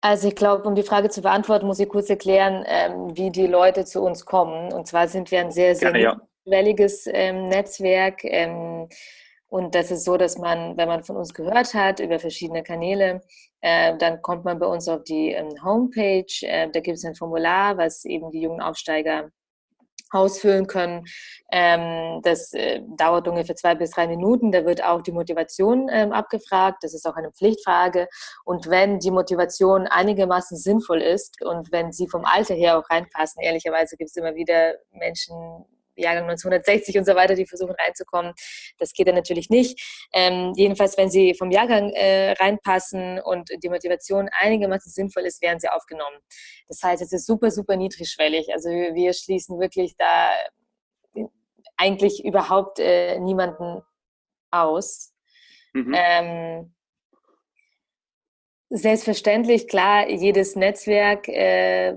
[0.02, 3.46] Also ich glaube, um die Frage zu beantworten, muss ich kurz erklären, ähm, wie die
[3.46, 4.72] Leute zu uns kommen.
[4.72, 6.20] Und zwar sind wir ein sehr, sehr ja.
[7.12, 8.24] ähm, Netzwerk.
[8.24, 8.88] Ähm,
[9.48, 13.20] und das ist so, dass man, wenn man von uns gehört hat über verschiedene Kanäle,
[13.60, 16.24] äh, dann kommt man bei uns auf die ähm, Homepage.
[16.42, 19.30] Äh, da gibt es ein Formular, was eben die jungen Aufsteiger
[20.10, 21.04] ausfüllen können.
[21.52, 24.52] Ähm, das äh, dauert ungefähr zwei bis drei Minuten.
[24.52, 26.78] Da wird auch die Motivation ähm, abgefragt.
[26.82, 28.08] Das ist auch eine Pflichtfrage.
[28.44, 33.42] Und wenn die Motivation einigermaßen sinnvoll ist und wenn sie vom Alter her auch reinpassen,
[33.42, 35.64] ehrlicherweise gibt es immer wieder Menschen,
[36.00, 38.32] Jahrgang 1960 und so weiter, die versuchen reinzukommen.
[38.78, 39.80] Das geht dann natürlich nicht.
[40.12, 45.60] Ähm, jedenfalls, wenn sie vom Jahrgang äh, reinpassen und die Motivation einigermaßen sinnvoll ist, werden
[45.60, 46.16] sie aufgenommen.
[46.68, 48.52] Das heißt, es ist super, super niedrigschwellig.
[48.52, 50.30] Also wir schließen wirklich da
[51.76, 53.82] eigentlich überhaupt äh, niemanden
[54.50, 55.14] aus.
[55.72, 55.94] Mhm.
[55.96, 56.74] Ähm,
[58.68, 61.96] selbstverständlich, klar, jedes Netzwerk äh,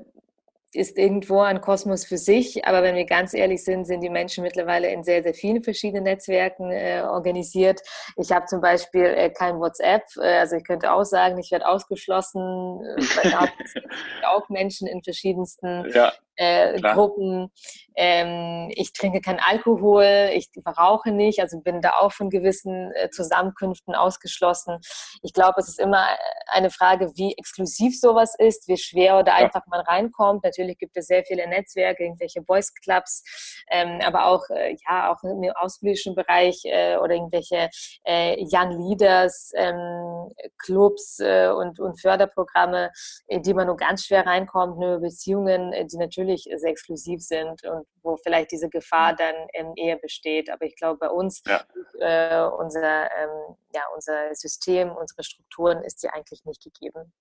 [0.75, 4.43] ist irgendwo ein Kosmos für sich, aber wenn wir ganz ehrlich sind, sind die Menschen
[4.43, 7.81] mittlerweile in sehr, sehr vielen verschiedenen Netzwerken äh, organisiert.
[8.17, 11.67] Ich habe zum Beispiel äh, kein WhatsApp, äh, also ich könnte auch sagen, ich werde
[11.67, 12.81] ausgeschlossen,
[13.23, 13.31] äh,
[14.27, 16.11] auch Menschen in verschiedensten ja.
[16.35, 17.51] Äh, Gruppen.
[17.95, 23.09] Ähm, ich trinke keinen Alkohol, ich rauche nicht, also bin da auch von gewissen äh,
[23.09, 24.79] Zusammenkünften ausgeschlossen.
[25.21, 26.07] Ich glaube, es ist immer
[26.47, 29.69] eine Frage, wie exklusiv sowas ist, wie schwer oder einfach ja.
[29.69, 30.43] man reinkommt.
[30.43, 33.23] Natürlich gibt es sehr viele Netzwerke, irgendwelche Voice Clubs,
[33.69, 37.69] ähm, aber auch äh, ja auch im ausbildenden Bereich äh, oder irgendwelche
[38.05, 42.91] äh, Young Leaders ähm, Clubs äh, und, und Förderprogramme,
[43.27, 47.87] in die man nur ganz schwer reinkommt, nur Beziehungen, die natürlich sehr exklusiv sind und
[48.01, 49.35] wo vielleicht diese Gefahr dann
[49.75, 50.49] eher besteht.
[50.49, 51.63] Aber ich glaube, bei uns, ja.
[51.99, 57.11] äh, unser, ähm, ja, unser System, unsere Strukturen ist die eigentlich nicht gegeben.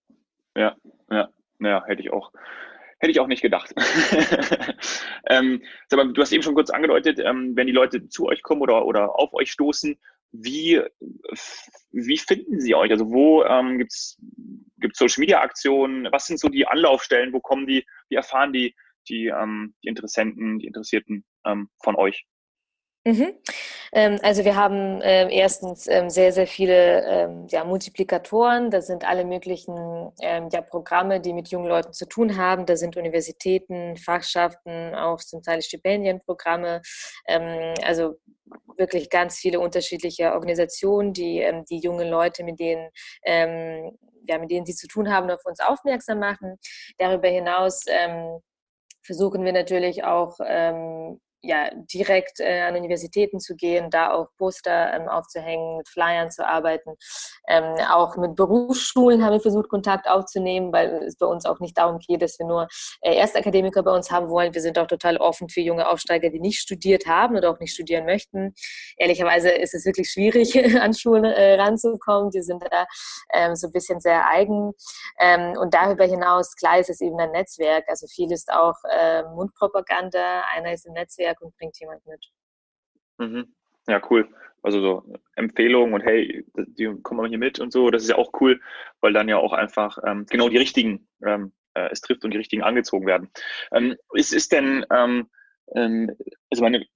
[0.56, 0.76] Ja,
[1.10, 1.28] ja,
[1.60, 2.32] ja, hätte ich auch.
[2.98, 3.72] Hätte ich auch nicht gedacht.
[5.28, 8.86] ähm, du hast eben schon kurz angedeutet, ähm, wenn die Leute zu euch kommen oder,
[8.86, 9.98] oder auf euch stoßen,
[10.32, 10.80] wie,
[11.90, 12.90] wie finden sie euch?
[12.90, 14.18] Also wo ähm, gibt es
[14.94, 16.08] Social Media Aktionen?
[16.10, 17.32] Was sind so die Anlaufstellen?
[17.32, 18.74] Wo kommen die, wie erfahren die,
[19.08, 22.26] die, ähm, die Interessenten, die Interessierten ähm, von euch?
[23.04, 23.32] Mhm.
[23.92, 28.70] Ähm, also wir haben ähm, erstens ähm, sehr, sehr viele ähm, ja, Multiplikatoren.
[28.70, 32.64] Da sind alle möglichen ähm, ja, Programme, die mit jungen Leuten zu tun haben.
[32.64, 36.80] Da sind Universitäten, Fachschaften, auch zum Teil Stipendienprogramme.
[37.26, 38.14] Ähm, also
[38.76, 42.90] wirklich ganz viele unterschiedliche Organisationen, die die jungen Leute, mit denen
[43.24, 46.56] ja, mit denen sie zu tun haben, auf uns aufmerksam machen.
[46.98, 47.84] Darüber hinaus
[49.02, 54.94] versuchen wir natürlich auch ähm, ja, direkt äh, an Universitäten zu gehen, da auch Poster
[54.94, 56.94] ähm, aufzuhängen, mit Flyern zu arbeiten.
[57.48, 61.76] Ähm, auch mit Berufsschulen haben wir versucht, Kontakt aufzunehmen, weil es bei uns auch nicht
[61.76, 62.68] darum geht, dass wir nur
[63.00, 64.54] äh, Erstakademiker bei uns haben wollen.
[64.54, 67.74] Wir sind auch total offen für junge Aufsteiger, die nicht studiert haben oder auch nicht
[67.74, 68.54] studieren möchten.
[68.96, 72.30] Ehrlicherweise ist es wirklich schwierig, an Schulen äh, ranzukommen.
[72.30, 72.86] Die sind da
[73.32, 74.72] ähm, so ein bisschen sehr eigen.
[75.18, 77.84] Ähm, und darüber hinaus, klar ist es eben ein Netzwerk.
[77.88, 80.44] Also viel ist auch äh, Mundpropaganda.
[80.54, 82.30] Einer ist im Netzwerk Netzwerk und bringt jemand mit.
[83.18, 83.54] Mhm.
[83.88, 84.28] Ja, cool.
[84.62, 88.32] Also so Empfehlungen und hey, die kommen hier mit und so, das ist ja auch
[88.40, 88.60] cool,
[89.00, 92.36] weil dann ja auch einfach ähm, genau die richtigen ähm, äh, es trifft und die
[92.36, 93.28] richtigen angezogen werden.
[93.72, 95.28] Ähm, ist, ist denn, ähm,
[95.74, 96.16] ähm,
[96.50, 96.86] also meine,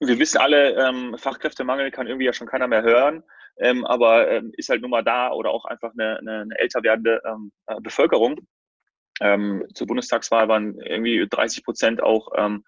[0.00, 3.22] wir wissen alle, ähm, Fachkräftemangel kann irgendwie ja schon keiner mehr hören,
[3.58, 6.82] ähm, aber ähm, ist halt nun mal da oder auch einfach eine, eine, eine älter
[6.82, 8.40] werdende ähm, äh, Bevölkerung.
[9.20, 12.64] Ähm, zur Bundestagswahl waren irgendwie 30 Prozent auch ähm,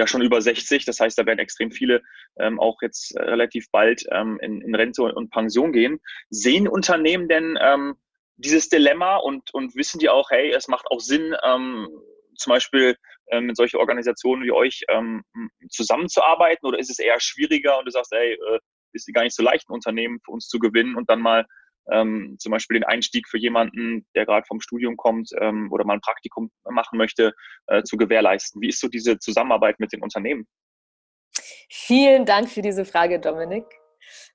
[0.00, 0.84] ja schon über 60.
[0.84, 2.02] Das heißt, da werden extrem viele
[2.38, 6.00] ähm, auch jetzt äh, relativ bald ähm, in, in Rente und Pension gehen.
[6.30, 7.94] Sehen Unternehmen denn ähm,
[8.36, 11.88] dieses Dilemma und, und wissen die auch, hey, es macht auch Sinn, ähm,
[12.36, 12.96] zum Beispiel
[13.30, 15.22] ähm, mit solchen Organisationen wie euch ähm,
[15.68, 18.58] zusammenzuarbeiten oder ist es eher schwieriger und du sagst, ey, äh,
[18.92, 21.46] ist gar nicht so leicht, ein Unternehmen für uns zu gewinnen und dann mal
[21.90, 25.94] ähm, zum Beispiel den Einstieg für jemanden, der gerade vom Studium kommt ähm, oder mal
[25.94, 27.32] ein Praktikum machen möchte,
[27.66, 28.60] äh, zu gewährleisten.
[28.60, 30.46] Wie ist so diese Zusammenarbeit mit den Unternehmen?
[31.70, 33.64] Vielen Dank für diese Frage, Dominik.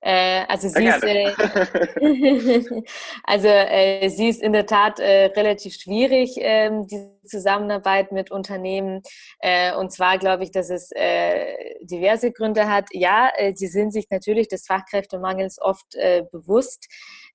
[0.00, 1.32] Äh, also sie ist, äh,
[3.24, 9.02] also äh, sie ist in der Tat äh, relativ schwierig, ähm, die Zusammenarbeit mit Unternehmen.
[9.40, 12.88] Äh, und zwar glaube ich, dass es äh, diverse Gründe hat.
[12.92, 15.96] Ja, sie sind sich natürlich des Fachkräftemangels oft
[16.32, 16.86] bewusst.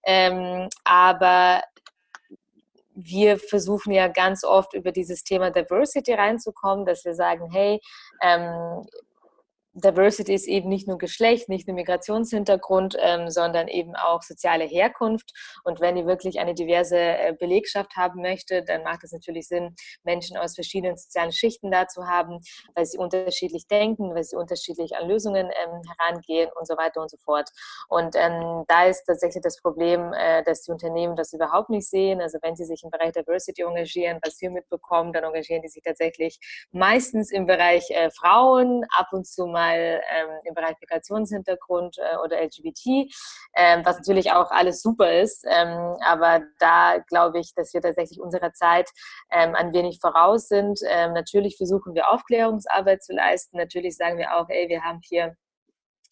[0.05, 1.61] Ähm, aber
[2.93, 7.79] wir versuchen ja ganz oft über dieses Thema Diversity reinzukommen, dass wir sagen, hey,
[8.21, 8.85] ähm,
[9.73, 15.31] Diversity ist eben nicht nur Geschlecht, nicht nur Migrationshintergrund, ähm, sondern eben auch soziale Herkunft.
[15.63, 19.73] Und wenn ihr wirklich eine diverse äh, Belegschaft haben möchte, dann macht es natürlich Sinn,
[20.03, 22.39] Menschen aus verschiedenen sozialen Schichten da zu haben,
[22.75, 27.09] weil sie unterschiedlich denken, weil sie unterschiedlich an Lösungen ähm, herangehen und so weiter und
[27.09, 27.49] so fort.
[27.87, 32.19] Und ähm, da ist tatsächlich das Problem, äh, dass die Unternehmen das überhaupt nicht sehen.
[32.19, 35.81] Also wenn sie sich im Bereich Diversity engagieren, was wir mitbekommen, dann engagieren die sich
[35.81, 36.39] tatsächlich
[36.71, 42.17] meistens im Bereich äh, Frauen, ab und zu mal mal ähm, im Bereich Migrationshintergrund äh,
[42.23, 43.11] oder LGBT,
[43.55, 45.45] ähm, was natürlich auch alles super ist.
[45.47, 48.89] Ähm, aber da glaube ich, dass wir tatsächlich unserer Zeit
[49.31, 50.79] ähm, ein wenig voraus sind.
[50.87, 53.57] Ähm, natürlich versuchen wir Aufklärungsarbeit zu leisten.
[53.57, 55.35] Natürlich sagen wir auch, ey, wir haben hier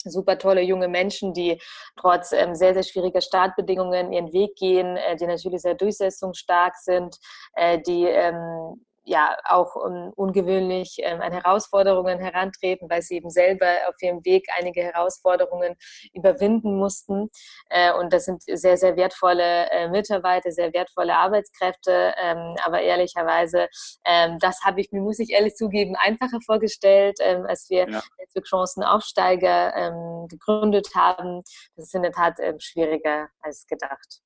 [0.06, 1.60] super tolle junge Menschen, die
[1.98, 7.18] trotz ähm, sehr, sehr schwieriger Startbedingungen ihren Weg gehen, äh, die natürlich sehr durchsetzungsstark sind,
[7.54, 13.68] äh, die ähm, ja auch um, ungewöhnlich ähm, an Herausforderungen herantreten, weil sie eben selber
[13.88, 15.76] auf ihrem Weg einige Herausforderungen
[16.14, 17.30] überwinden mussten.
[17.70, 22.14] Äh, und das sind sehr, sehr wertvolle äh, Mitarbeiter, sehr wertvolle Arbeitskräfte.
[22.22, 23.68] Ähm, aber ehrlicherweise,
[24.06, 28.02] ähm, das habe ich mir, muss ich ehrlich zugeben, einfacher vorgestellt, ähm, als wir ja.
[28.20, 31.42] Netzwerk Chancen Aufsteiger ähm, gegründet haben.
[31.76, 34.22] Das ist in der Tat ähm, schwieriger als gedacht.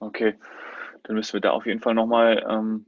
[0.00, 0.38] Okay,
[1.04, 2.86] dann müssen wir da auf jeden Fall nochmal ähm,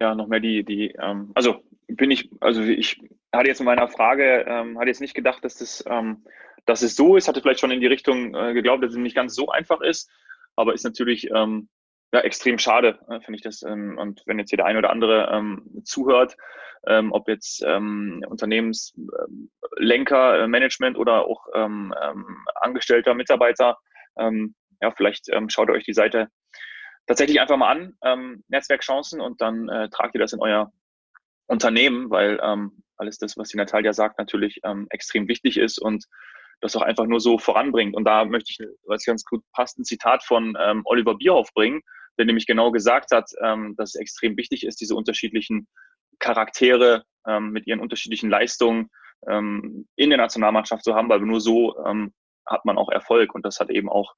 [0.00, 3.00] ja noch mehr die, die, ähm, also bin ich, also ich
[3.32, 6.24] hatte jetzt in meiner Frage, ähm, hatte jetzt nicht gedacht, dass das, ähm,
[6.66, 9.16] dass es so ist, hatte vielleicht schon in die Richtung äh, geglaubt, dass es nicht
[9.16, 10.10] ganz so einfach ist,
[10.56, 11.68] aber ist natürlich ähm,
[12.12, 13.62] ja, extrem schade, äh, finde ich das.
[13.62, 16.36] Ähm, und wenn jetzt hier der eine oder andere ähm, zuhört,
[16.86, 23.78] ähm, ob jetzt ähm, Unternehmenslenker, äh, Management oder auch ähm, ähm, Angestellter, Mitarbeiter,
[24.18, 26.28] ähm, ja, vielleicht ähm, schaut euch die Seite
[27.10, 30.72] tatsächlich einfach mal an, ähm, Netzwerkchancen, und dann äh, tragt ihr das in euer
[31.48, 36.04] Unternehmen, weil ähm, alles das, was die Natalia sagt, natürlich ähm, extrem wichtig ist und
[36.60, 37.96] das auch einfach nur so voranbringt.
[37.96, 41.80] Und da möchte ich, was ganz gut passt, ein Zitat von ähm, Oliver Bierhoff bringen,
[42.16, 45.66] der nämlich genau gesagt hat, ähm, dass es extrem wichtig ist, diese unterschiedlichen
[46.20, 48.88] Charaktere ähm, mit ihren unterschiedlichen Leistungen
[49.26, 52.12] ähm, in der Nationalmannschaft zu haben, weil nur so ähm,
[52.46, 53.34] hat man auch Erfolg.
[53.34, 54.14] Und das hat eben auch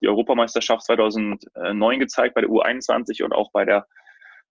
[0.00, 3.86] die Europameisterschaft 2009 gezeigt bei der U21 und auch bei der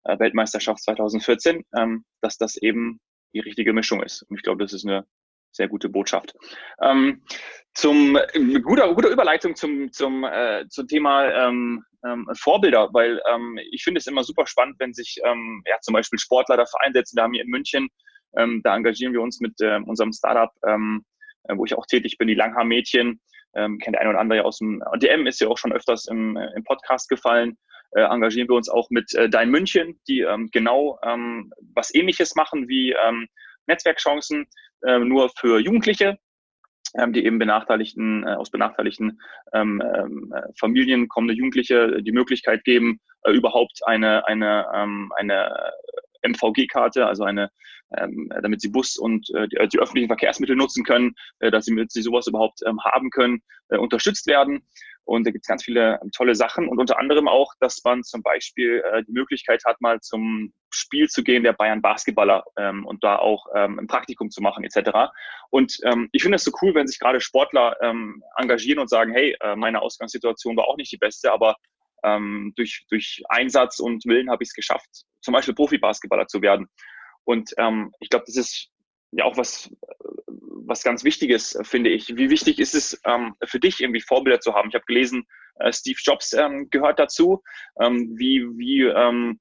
[0.04, 3.00] äh, Weltmeisterschaft 2014, ähm, dass das eben
[3.34, 4.24] die richtige Mischung ist.
[4.24, 5.06] Und ich glaube, das ist eine
[5.52, 6.36] sehr gute Botschaft.
[6.82, 7.24] Ähm,
[7.74, 13.60] zum äh, guter, guter Überleitung zum, zum, äh, zum Thema ähm, ähm, Vorbilder, weil ähm,
[13.72, 17.16] ich finde es immer super spannend, wenn sich ähm, ja, zum Beispiel Sportler dafür einsetzen.
[17.16, 17.90] Da haben wir in München,
[18.38, 21.06] ähm, da engagieren wir uns mit äh, unserem Startup, ähm,
[21.44, 23.22] äh, wo ich auch tätig bin, die Langhaar-Mädchen.
[23.56, 26.08] Ähm, kennt der eine oder andere ja aus dem DM, ist ja auch schon öfters
[26.08, 27.58] im, äh, im Podcast gefallen.
[27.92, 32.36] Äh, engagieren wir uns auch mit äh, Dein München, die ähm, genau ähm, was ähnliches
[32.36, 33.28] machen wie ähm,
[33.68, 34.48] Netzwerkchancen,
[34.84, 36.18] äh, nur für Jugendliche,
[36.98, 39.20] ähm, die eben benachteiligten, äh, aus benachteiligten
[39.54, 45.72] ähm, ähm, Familien kommende Jugendliche die Möglichkeit geben, äh, überhaupt eine, eine, ähm, eine
[46.22, 47.50] MVG-Karte, also eine,
[47.98, 51.86] ähm, damit sie Bus und äh, die, die, öffentlichen Verkehrsmittel nutzen können, äh, dass sie,
[51.90, 54.66] sie sowas überhaupt ähm, haben können, äh, unterstützt werden.
[55.06, 58.04] Und da gibt es ganz viele ähm, tolle Sachen und unter anderem auch, dass man
[58.04, 62.86] zum Beispiel äh, die Möglichkeit hat, mal zum Spiel zu gehen der Bayern Basketballer ähm,
[62.86, 65.12] und da auch ähm, ein Praktikum zu machen etc.
[65.52, 69.14] Und ähm, ich finde es so cool, wenn sich gerade Sportler ähm, engagieren und sagen,
[69.14, 71.56] hey, äh, meine Ausgangssituation war auch nicht die beste, aber
[72.04, 74.90] ähm, durch, durch Einsatz und Willen habe ich es geschafft,
[75.22, 76.68] zum Beispiel Profi-Basketballer zu werden.
[77.26, 78.70] Und ähm, ich glaube, das ist
[79.12, 79.70] ja auch was,
[80.28, 82.16] was ganz Wichtiges, finde ich.
[82.16, 84.70] Wie wichtig ist es ähm, für dich, irgendwie Vorbilder zu haben?
[84.70, 85.26] Ich habe gelesen,
[85.60, 87.44] äh, Steve Jobs ähm, gehört dazu.
[87.80, 89.40] Ähm, wie, wie, ähm,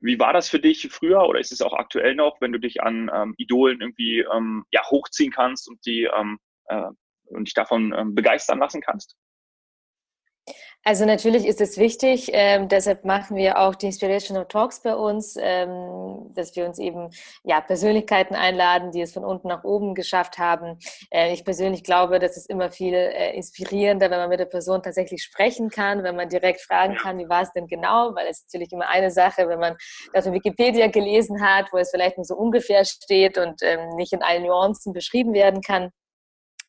[0.00, 2.82] wie war das für dich früher oder ist es auch aktuell noch, wenn du dich
[2.82, 6.90] an ähm, Idolen irgendwie ähm, ja, hochziehen kannst und, die, ähm, äh,
[7.26, 9.16] und dich davon ähm, begeistern lassen kannst?
[10.84, 15.36] Also natürlich ist es wichtig, ähm, deshalb machen wir auch die Inspirational Talks bei uns,
[15.40, 17.10] ähm, dass wir uns eben
[17.44, 20.80] ja Persönlichkeiten einladen, die es von unten nach oben geschafft haben.
[21.12, 24.82] Äh, ich persönlich glaube, dass es immer viel äh, inspirierender, wenn man mit der Person
[24.82, 28.40] tatsächlich sprechen kann, wenn man direkt fragen kann, wie war es denn genau, weil es
[28.40, 29.76] ist natürlich immer eine Sache, wenn man
[30.12, 34.12] das in Wikipedia gelesen hat, wo es vielleicht nur so ungefähr steht und ähm, nicht
[34.12, 35.92] in allen Nuancen beschrieben werden kann.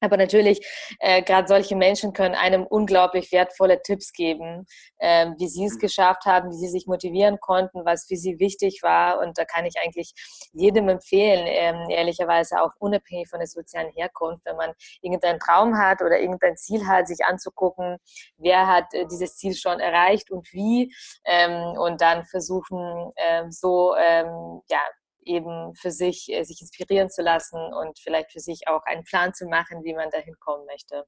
[0.04, 0.60] Aber natürlich,
[1.00, 4.66] äh, gerade solche Menschen können einem unglaublich wertvolle Tipps geben,
[4.98, 5.80] äh, wie sie es mhm.
[5.80, 9.20] geschafft haben, wie sie sich motivieren konnten, was für sie wichtig war.
[9.22, 10.14] Und da kann ich eigentlich
[10.52, 16.02] jedem empfehlen, ähm, ehrlicherweise auch unabhängig von der sozialen Herkunft, wenn man irgendeinen Traum hat
[16.02, 17.98] oder irgendein Ziel hat, sich anzugucken,
[18.36, 20.94] wer hat äh, dieses Ziel schon erreicht und wie.
[21.24, 24.82] Ähm, und dann versuchen, ähm, so ähm, ja,
[25.26, 29.34] eben für sich äh, sich inspirieren zu lassen und vielleicht für sich auch einen Plan
[29.34, 31.06] zu machen, wie man dahin kommen möchte.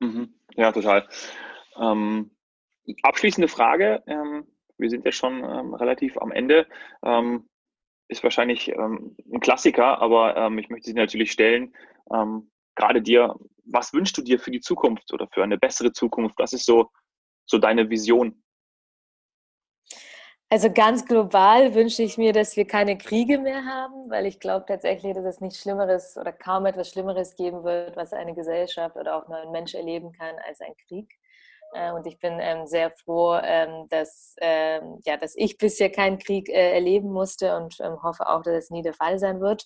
[0.00, 0.34] Mhm.
[0.54, 1.08] Ja, total.
[1.78, 2.36] Ähm,
[3.02, 4.02] abschließende Frage.
[4.06, 4.46] Ähm,
[4.78, 6.66] wir sind ja schon ähm, relativ am Ende.
[7.02, 7.48] Ähm,
[8.08, 11.74] ist wahrscheinlich ähm, ein Klassiker, aber ähm, ich möchte sie natürlich stellen.
[12.76, 13.34] gerade dir,
[13.64, 16.38] was wünschst du dir für die Zukunft oder für eine bessere Zukunft?
[16.38, 16.90] Was ist so,
[17.46, 18.44] so deine Vision?
[20.48, 24.64] Also ganz global wünsche ich mir, dass wir keine Kriege mehr haben, weil ich glaube
[24.66, 29.16] tatsächlich, dass es nichts Schlimmeres oder kaum etwas Schlimmeres geben wird, was eine Gesellschaft oder
[29.16, 31.18] auch nur ein Mensch erleben kann, als ein Krieg.
[31.76, 36.18] Äh, und ich bin ähm, sehr froh, ähm, dass, ähm, ja, dass ich bisher keinen
[36.18, 39.64] Krieg äh, erleben musste und ähm, hoffe auch, dass es nie der Fall sein wird.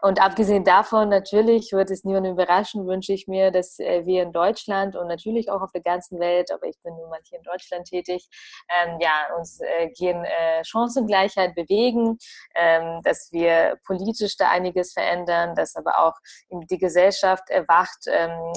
[0.00, 4.32] Und abgesehen davon, natürlich wird es niemanden überraschen, wünsche ich mir, dass äh, wir in
[4.32, 7.44] Deutschland und natürlich auch auf der ganzen Welt, aber ich bin nun mal hier in
[7.44, 8.26] Deutschland tätig,
[8.68, 12.16] ähm, ja, uns äh, gehen äh, Chancengleichheit bewegen,
[12.54, 16.14] ähm, dass wir politisch da einiges verändern, dass aber auch
[16.50, 18.06] die Gesellschaft erwacht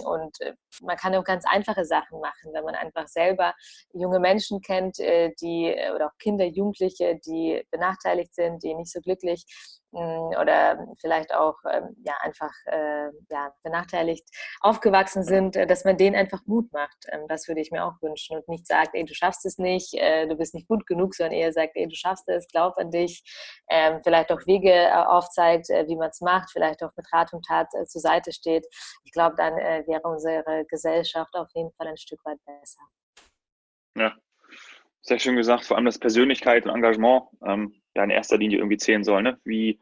[0.05, 0.37] und
[0.81, 3.53] man kann auch ganz einfache Sachen machen, wenn man ein einfach selber
[3.93, 8.91] junge Menschen kennt, äh, die äh, oder auch Kinder, Jugendliche, die benachteiligt sind, die nicht
[8.91, 9.45] so glücklich
[9.93, 14.27] oder vielleicht auch ähm, ja, einfach äh, ja, benachteiligt
[14.61, 17.05] aufgewachsen sind, äh, dass man denen einfach Mut macht.
[17.09, 19.93] Ähm, das würde ich mir auch wünschen und nicht sagt, ey, du schaffst es nicht,
[19.93, 22.91] äh, du bist nicht gut genug, sondern eher sagt, ey, du schaffst es, glaub an
[22.91, 23.23] dich,
[23.69, 27.45] ähm, vielleicht auch Wege äh, aufzeigt, wie man es macht, vielleicht auch mit Rat und
[27.45, 28.65] Tat zur Seite steht.
[29.03, 32.81] Ich glaube, dann wäre unsere Gesellschaft auf jeden Fall ein Stück weit besser.
[33.97, 34.15] Ja,
[35.01, 38.77] sehr schön gesagt, vor allem das Persönlichkeit und Engagement ähm, ja in erster Linie irgendwie
[38.77, 39.39] zählen soll, ne?
[39.43, 39.81] wie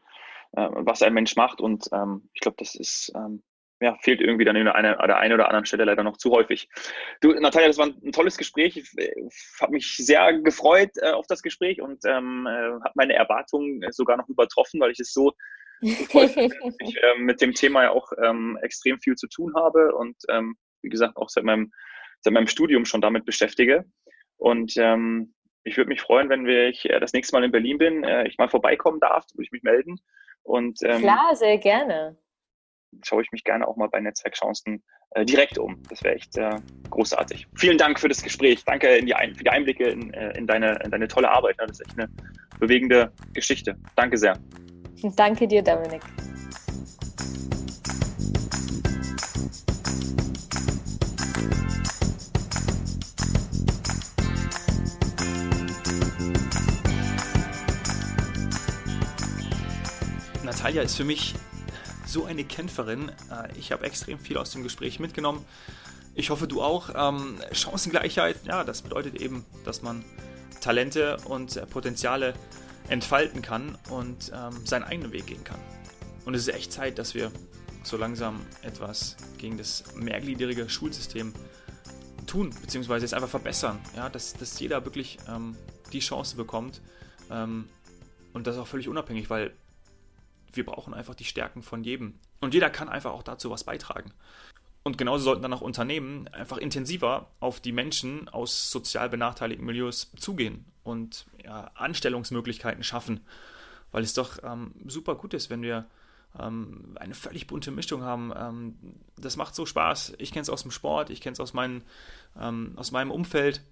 [0.52, 1.60] äh, was ein Mensch macht.
[1.60, 3.42] Und ähm, ich glaube, das ist ähm,
[3.82, 6.30] ja, fehlt irgendwie dann an einer, an der einen oder anderen Stelle leider noch zu
[6.30, 6.68] häufig.
[7.20, 8.76] Du, Natalia, das war ein, tolles Gespräch.
[8.76, 9.12] Ich äh,
[9.60, 14.16] habe mich sehr gefreut äh, auf das Gespräch und ähm, äh, habe meine Erwartungen sogar
[14.16, 15.32] noch übertroffen, weil ich es so
[15.80, 20.56] ich äh, mit dem Thema ja auch ähm, extrem viel zu tun habe und ähm,
[20.82, 21.72] wie gesagt auch seit meinem,
[22.20, 23.84] seit meinem Studium schon damit beschäftige.
[24.36, 25.34] Und ähm,
[25.64, 28.26] ich würde mich freuen, wenn wir, ich äh, das nächste Mal in Berlin bin, äh,
[28.26, 30.00] ich mal vorbeikommen darf, würde ich mich melden.
[30.42, 32.16] Und, ähm, Klar, sehr gerne.
[33.02, 34.82] Schaue ich mich gerne auch mal bei Netzwerkchancen
[35.12, 35.82] äh, direkt um.
[35.88, 36.56] Das wäre echt äh,
[36.90, 37.46] großartig.
[37.56, 38.64] Vielen Dank für das Gespräch.
[38.64, 41.56] Danke in die Ein für die Einblicke in, äh, in, deine, in deine tolle Arbeit.
[41.58, 42.08] Das ist echt eine
[42.58, 43.76] bewegende Geschichte.
[43.96, 44.38] Danke sehr.
[45.16, 46.02] Danke dir, Dominik.
[60.62, 61.34] Natalia ist für mich
[62.06, 63.08] so eine Kämpferin.
[63.08, 65.44] Äh, ich habe extrem viel aus dem Gespräch mitgenommen.
[66.14, 66.90] Ich hoffe, du auch.
[66.94, 70.04] Ähm, Chancengleichheit, ja, das bedeutet eben, dass man
[70.60, 72.34] Talente und äh, Potenziale
[72.88, 75.58] entfalten kann und ähm, seinen eigenen Weg gehen kann.
[76.26, 77.32] Und es ist echt Zeit, dass wir
[77.82, 81.34] so langsam etwas gegen das mehrgliedrige Schulsystem
[82.28, 83.80] tun, beziehungsweise es einfach verbessern.
[83.96, 85.56] Ja, dass, dass jeder wirklich ähm,
[85.92, 86.80] die Chance bekommt
[87.32, 87.68] ähm,
[88.32, 89.56] und das auch völlig unabhängig, weil
[90.52, 92.18] wir brauchen einfach die Stärken von jedem.
[92.40, 94.12] Und jeder kann einfach auch dazu was beitragen.
[94.82, 100.10] Und genauso sollten dann auch Unternehmen einfach intensiver auf die Menschen aus sozial benachteiligten Milieus
[100.16, 103.20] zugehen und ja, Anstellungsmöglichkeiten schaffen.
[103.92, 105.86] Weil es doch ähm, super gut ist, wenn wir
[106.38, 108.32] ähm, eine völlig bunte Mischung haben.
[108.36, 108.76] Ähm,
[109.16, 110.14] das macht so Spaß.
[110.18, 113.62] Ich kenne es aus dem Sport, ich kenne es aus, ähm, aus meinem Umfeld.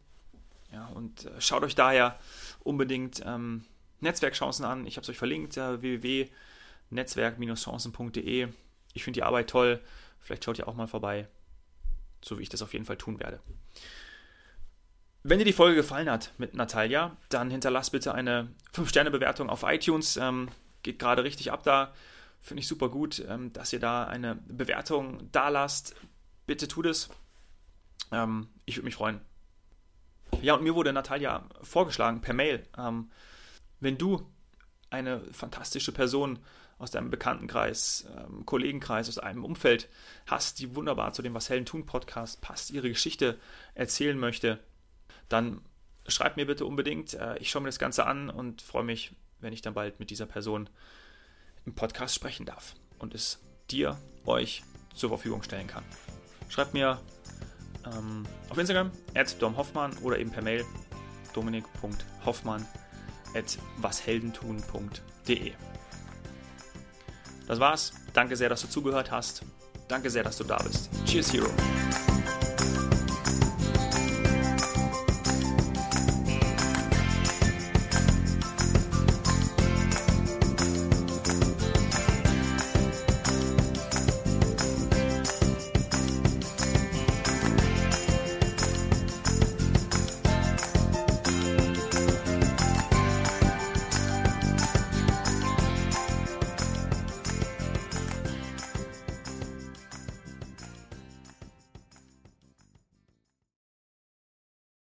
[0.73, 2.21] Ja, und äh, schaut euch daher
[2.61, 3.65] unbedingt ähm,
[3.99, 4.87] Netzwerkchancen an.
[4.87, 6.29] Ich habe es euch verlinkt, äh, www
[6.91, 8.49] netzwerk-chancen.de.
[8.93, 9.81] Ich finde die Arbeit toll.
[10.19, 11.29] Vielleicht schaut ihr auch mal vorbei,
[12.23, 13.41] so wie ich das auf jeden Fall tun werde.
[15.23, 20.17] Wenn dir die Folge gefallen hat mit Natalia, dann hinterlass bitte eine 5-Sterne-Bewertung auf iTunes.
[20.17, 20.49] Ähm,
[20.83, 21.93] geht gerade richtig ab da.
[22.41, 25.95] Finde ich super gut, ähm, dass ihr da eine Bewertung da lasst.
[26.47, 27.11] Bitte tut es.
[28.13, 29.21] Ähm, ich würde mich freuen.
[30.41, 32.67] Ja, und mir wurde Natalia vorgeschlagen per Mail.
[32.79, 33.11] Ähm,
[33.81, 34.27] wenn du
[34.89, 36.39] eine fantastische Person
[36.81, 39.89] aus deinem Bekanntenkreis, ähm, Kollegenkreis, aus einem Umfeld
[40.27, 43.39] hast, die wunderbar zu dem Was Hellen tun Podcast passt, ihre Geschichte
[43.75, 44.59] erzählen möchte,
[45.29, 45.61] dann
[46.09, 47.15] schreib mir bitte unbedingt.
[47.15, 50.11] Äh, ich schaue mir das Ganze an und freue mich, wenn ich dann bald mit
[50.11, 50.71] dieser Person
[51.67, 54.63] im Podcast sprechen darf und es dir, euch
[54.95, 55.85] zur Verfügung stellen kann.
[56.49, 57.01] Schreib mir
[57.87, 60.65] ähm, auf Instagram at domhoffmann oder eben per Mail
[61.35, 62.67] dominik.hoffmann
[63.35, 65.53] at washeldentun.de.
[67.51, 67.93] Das war's.
[68.13, 69.43] Danke sehr, dass du zugehört hast.
[69.89, 70.89] Danke sehr, dass du da bist.
[71.05, 71.49] Cheers, Hero.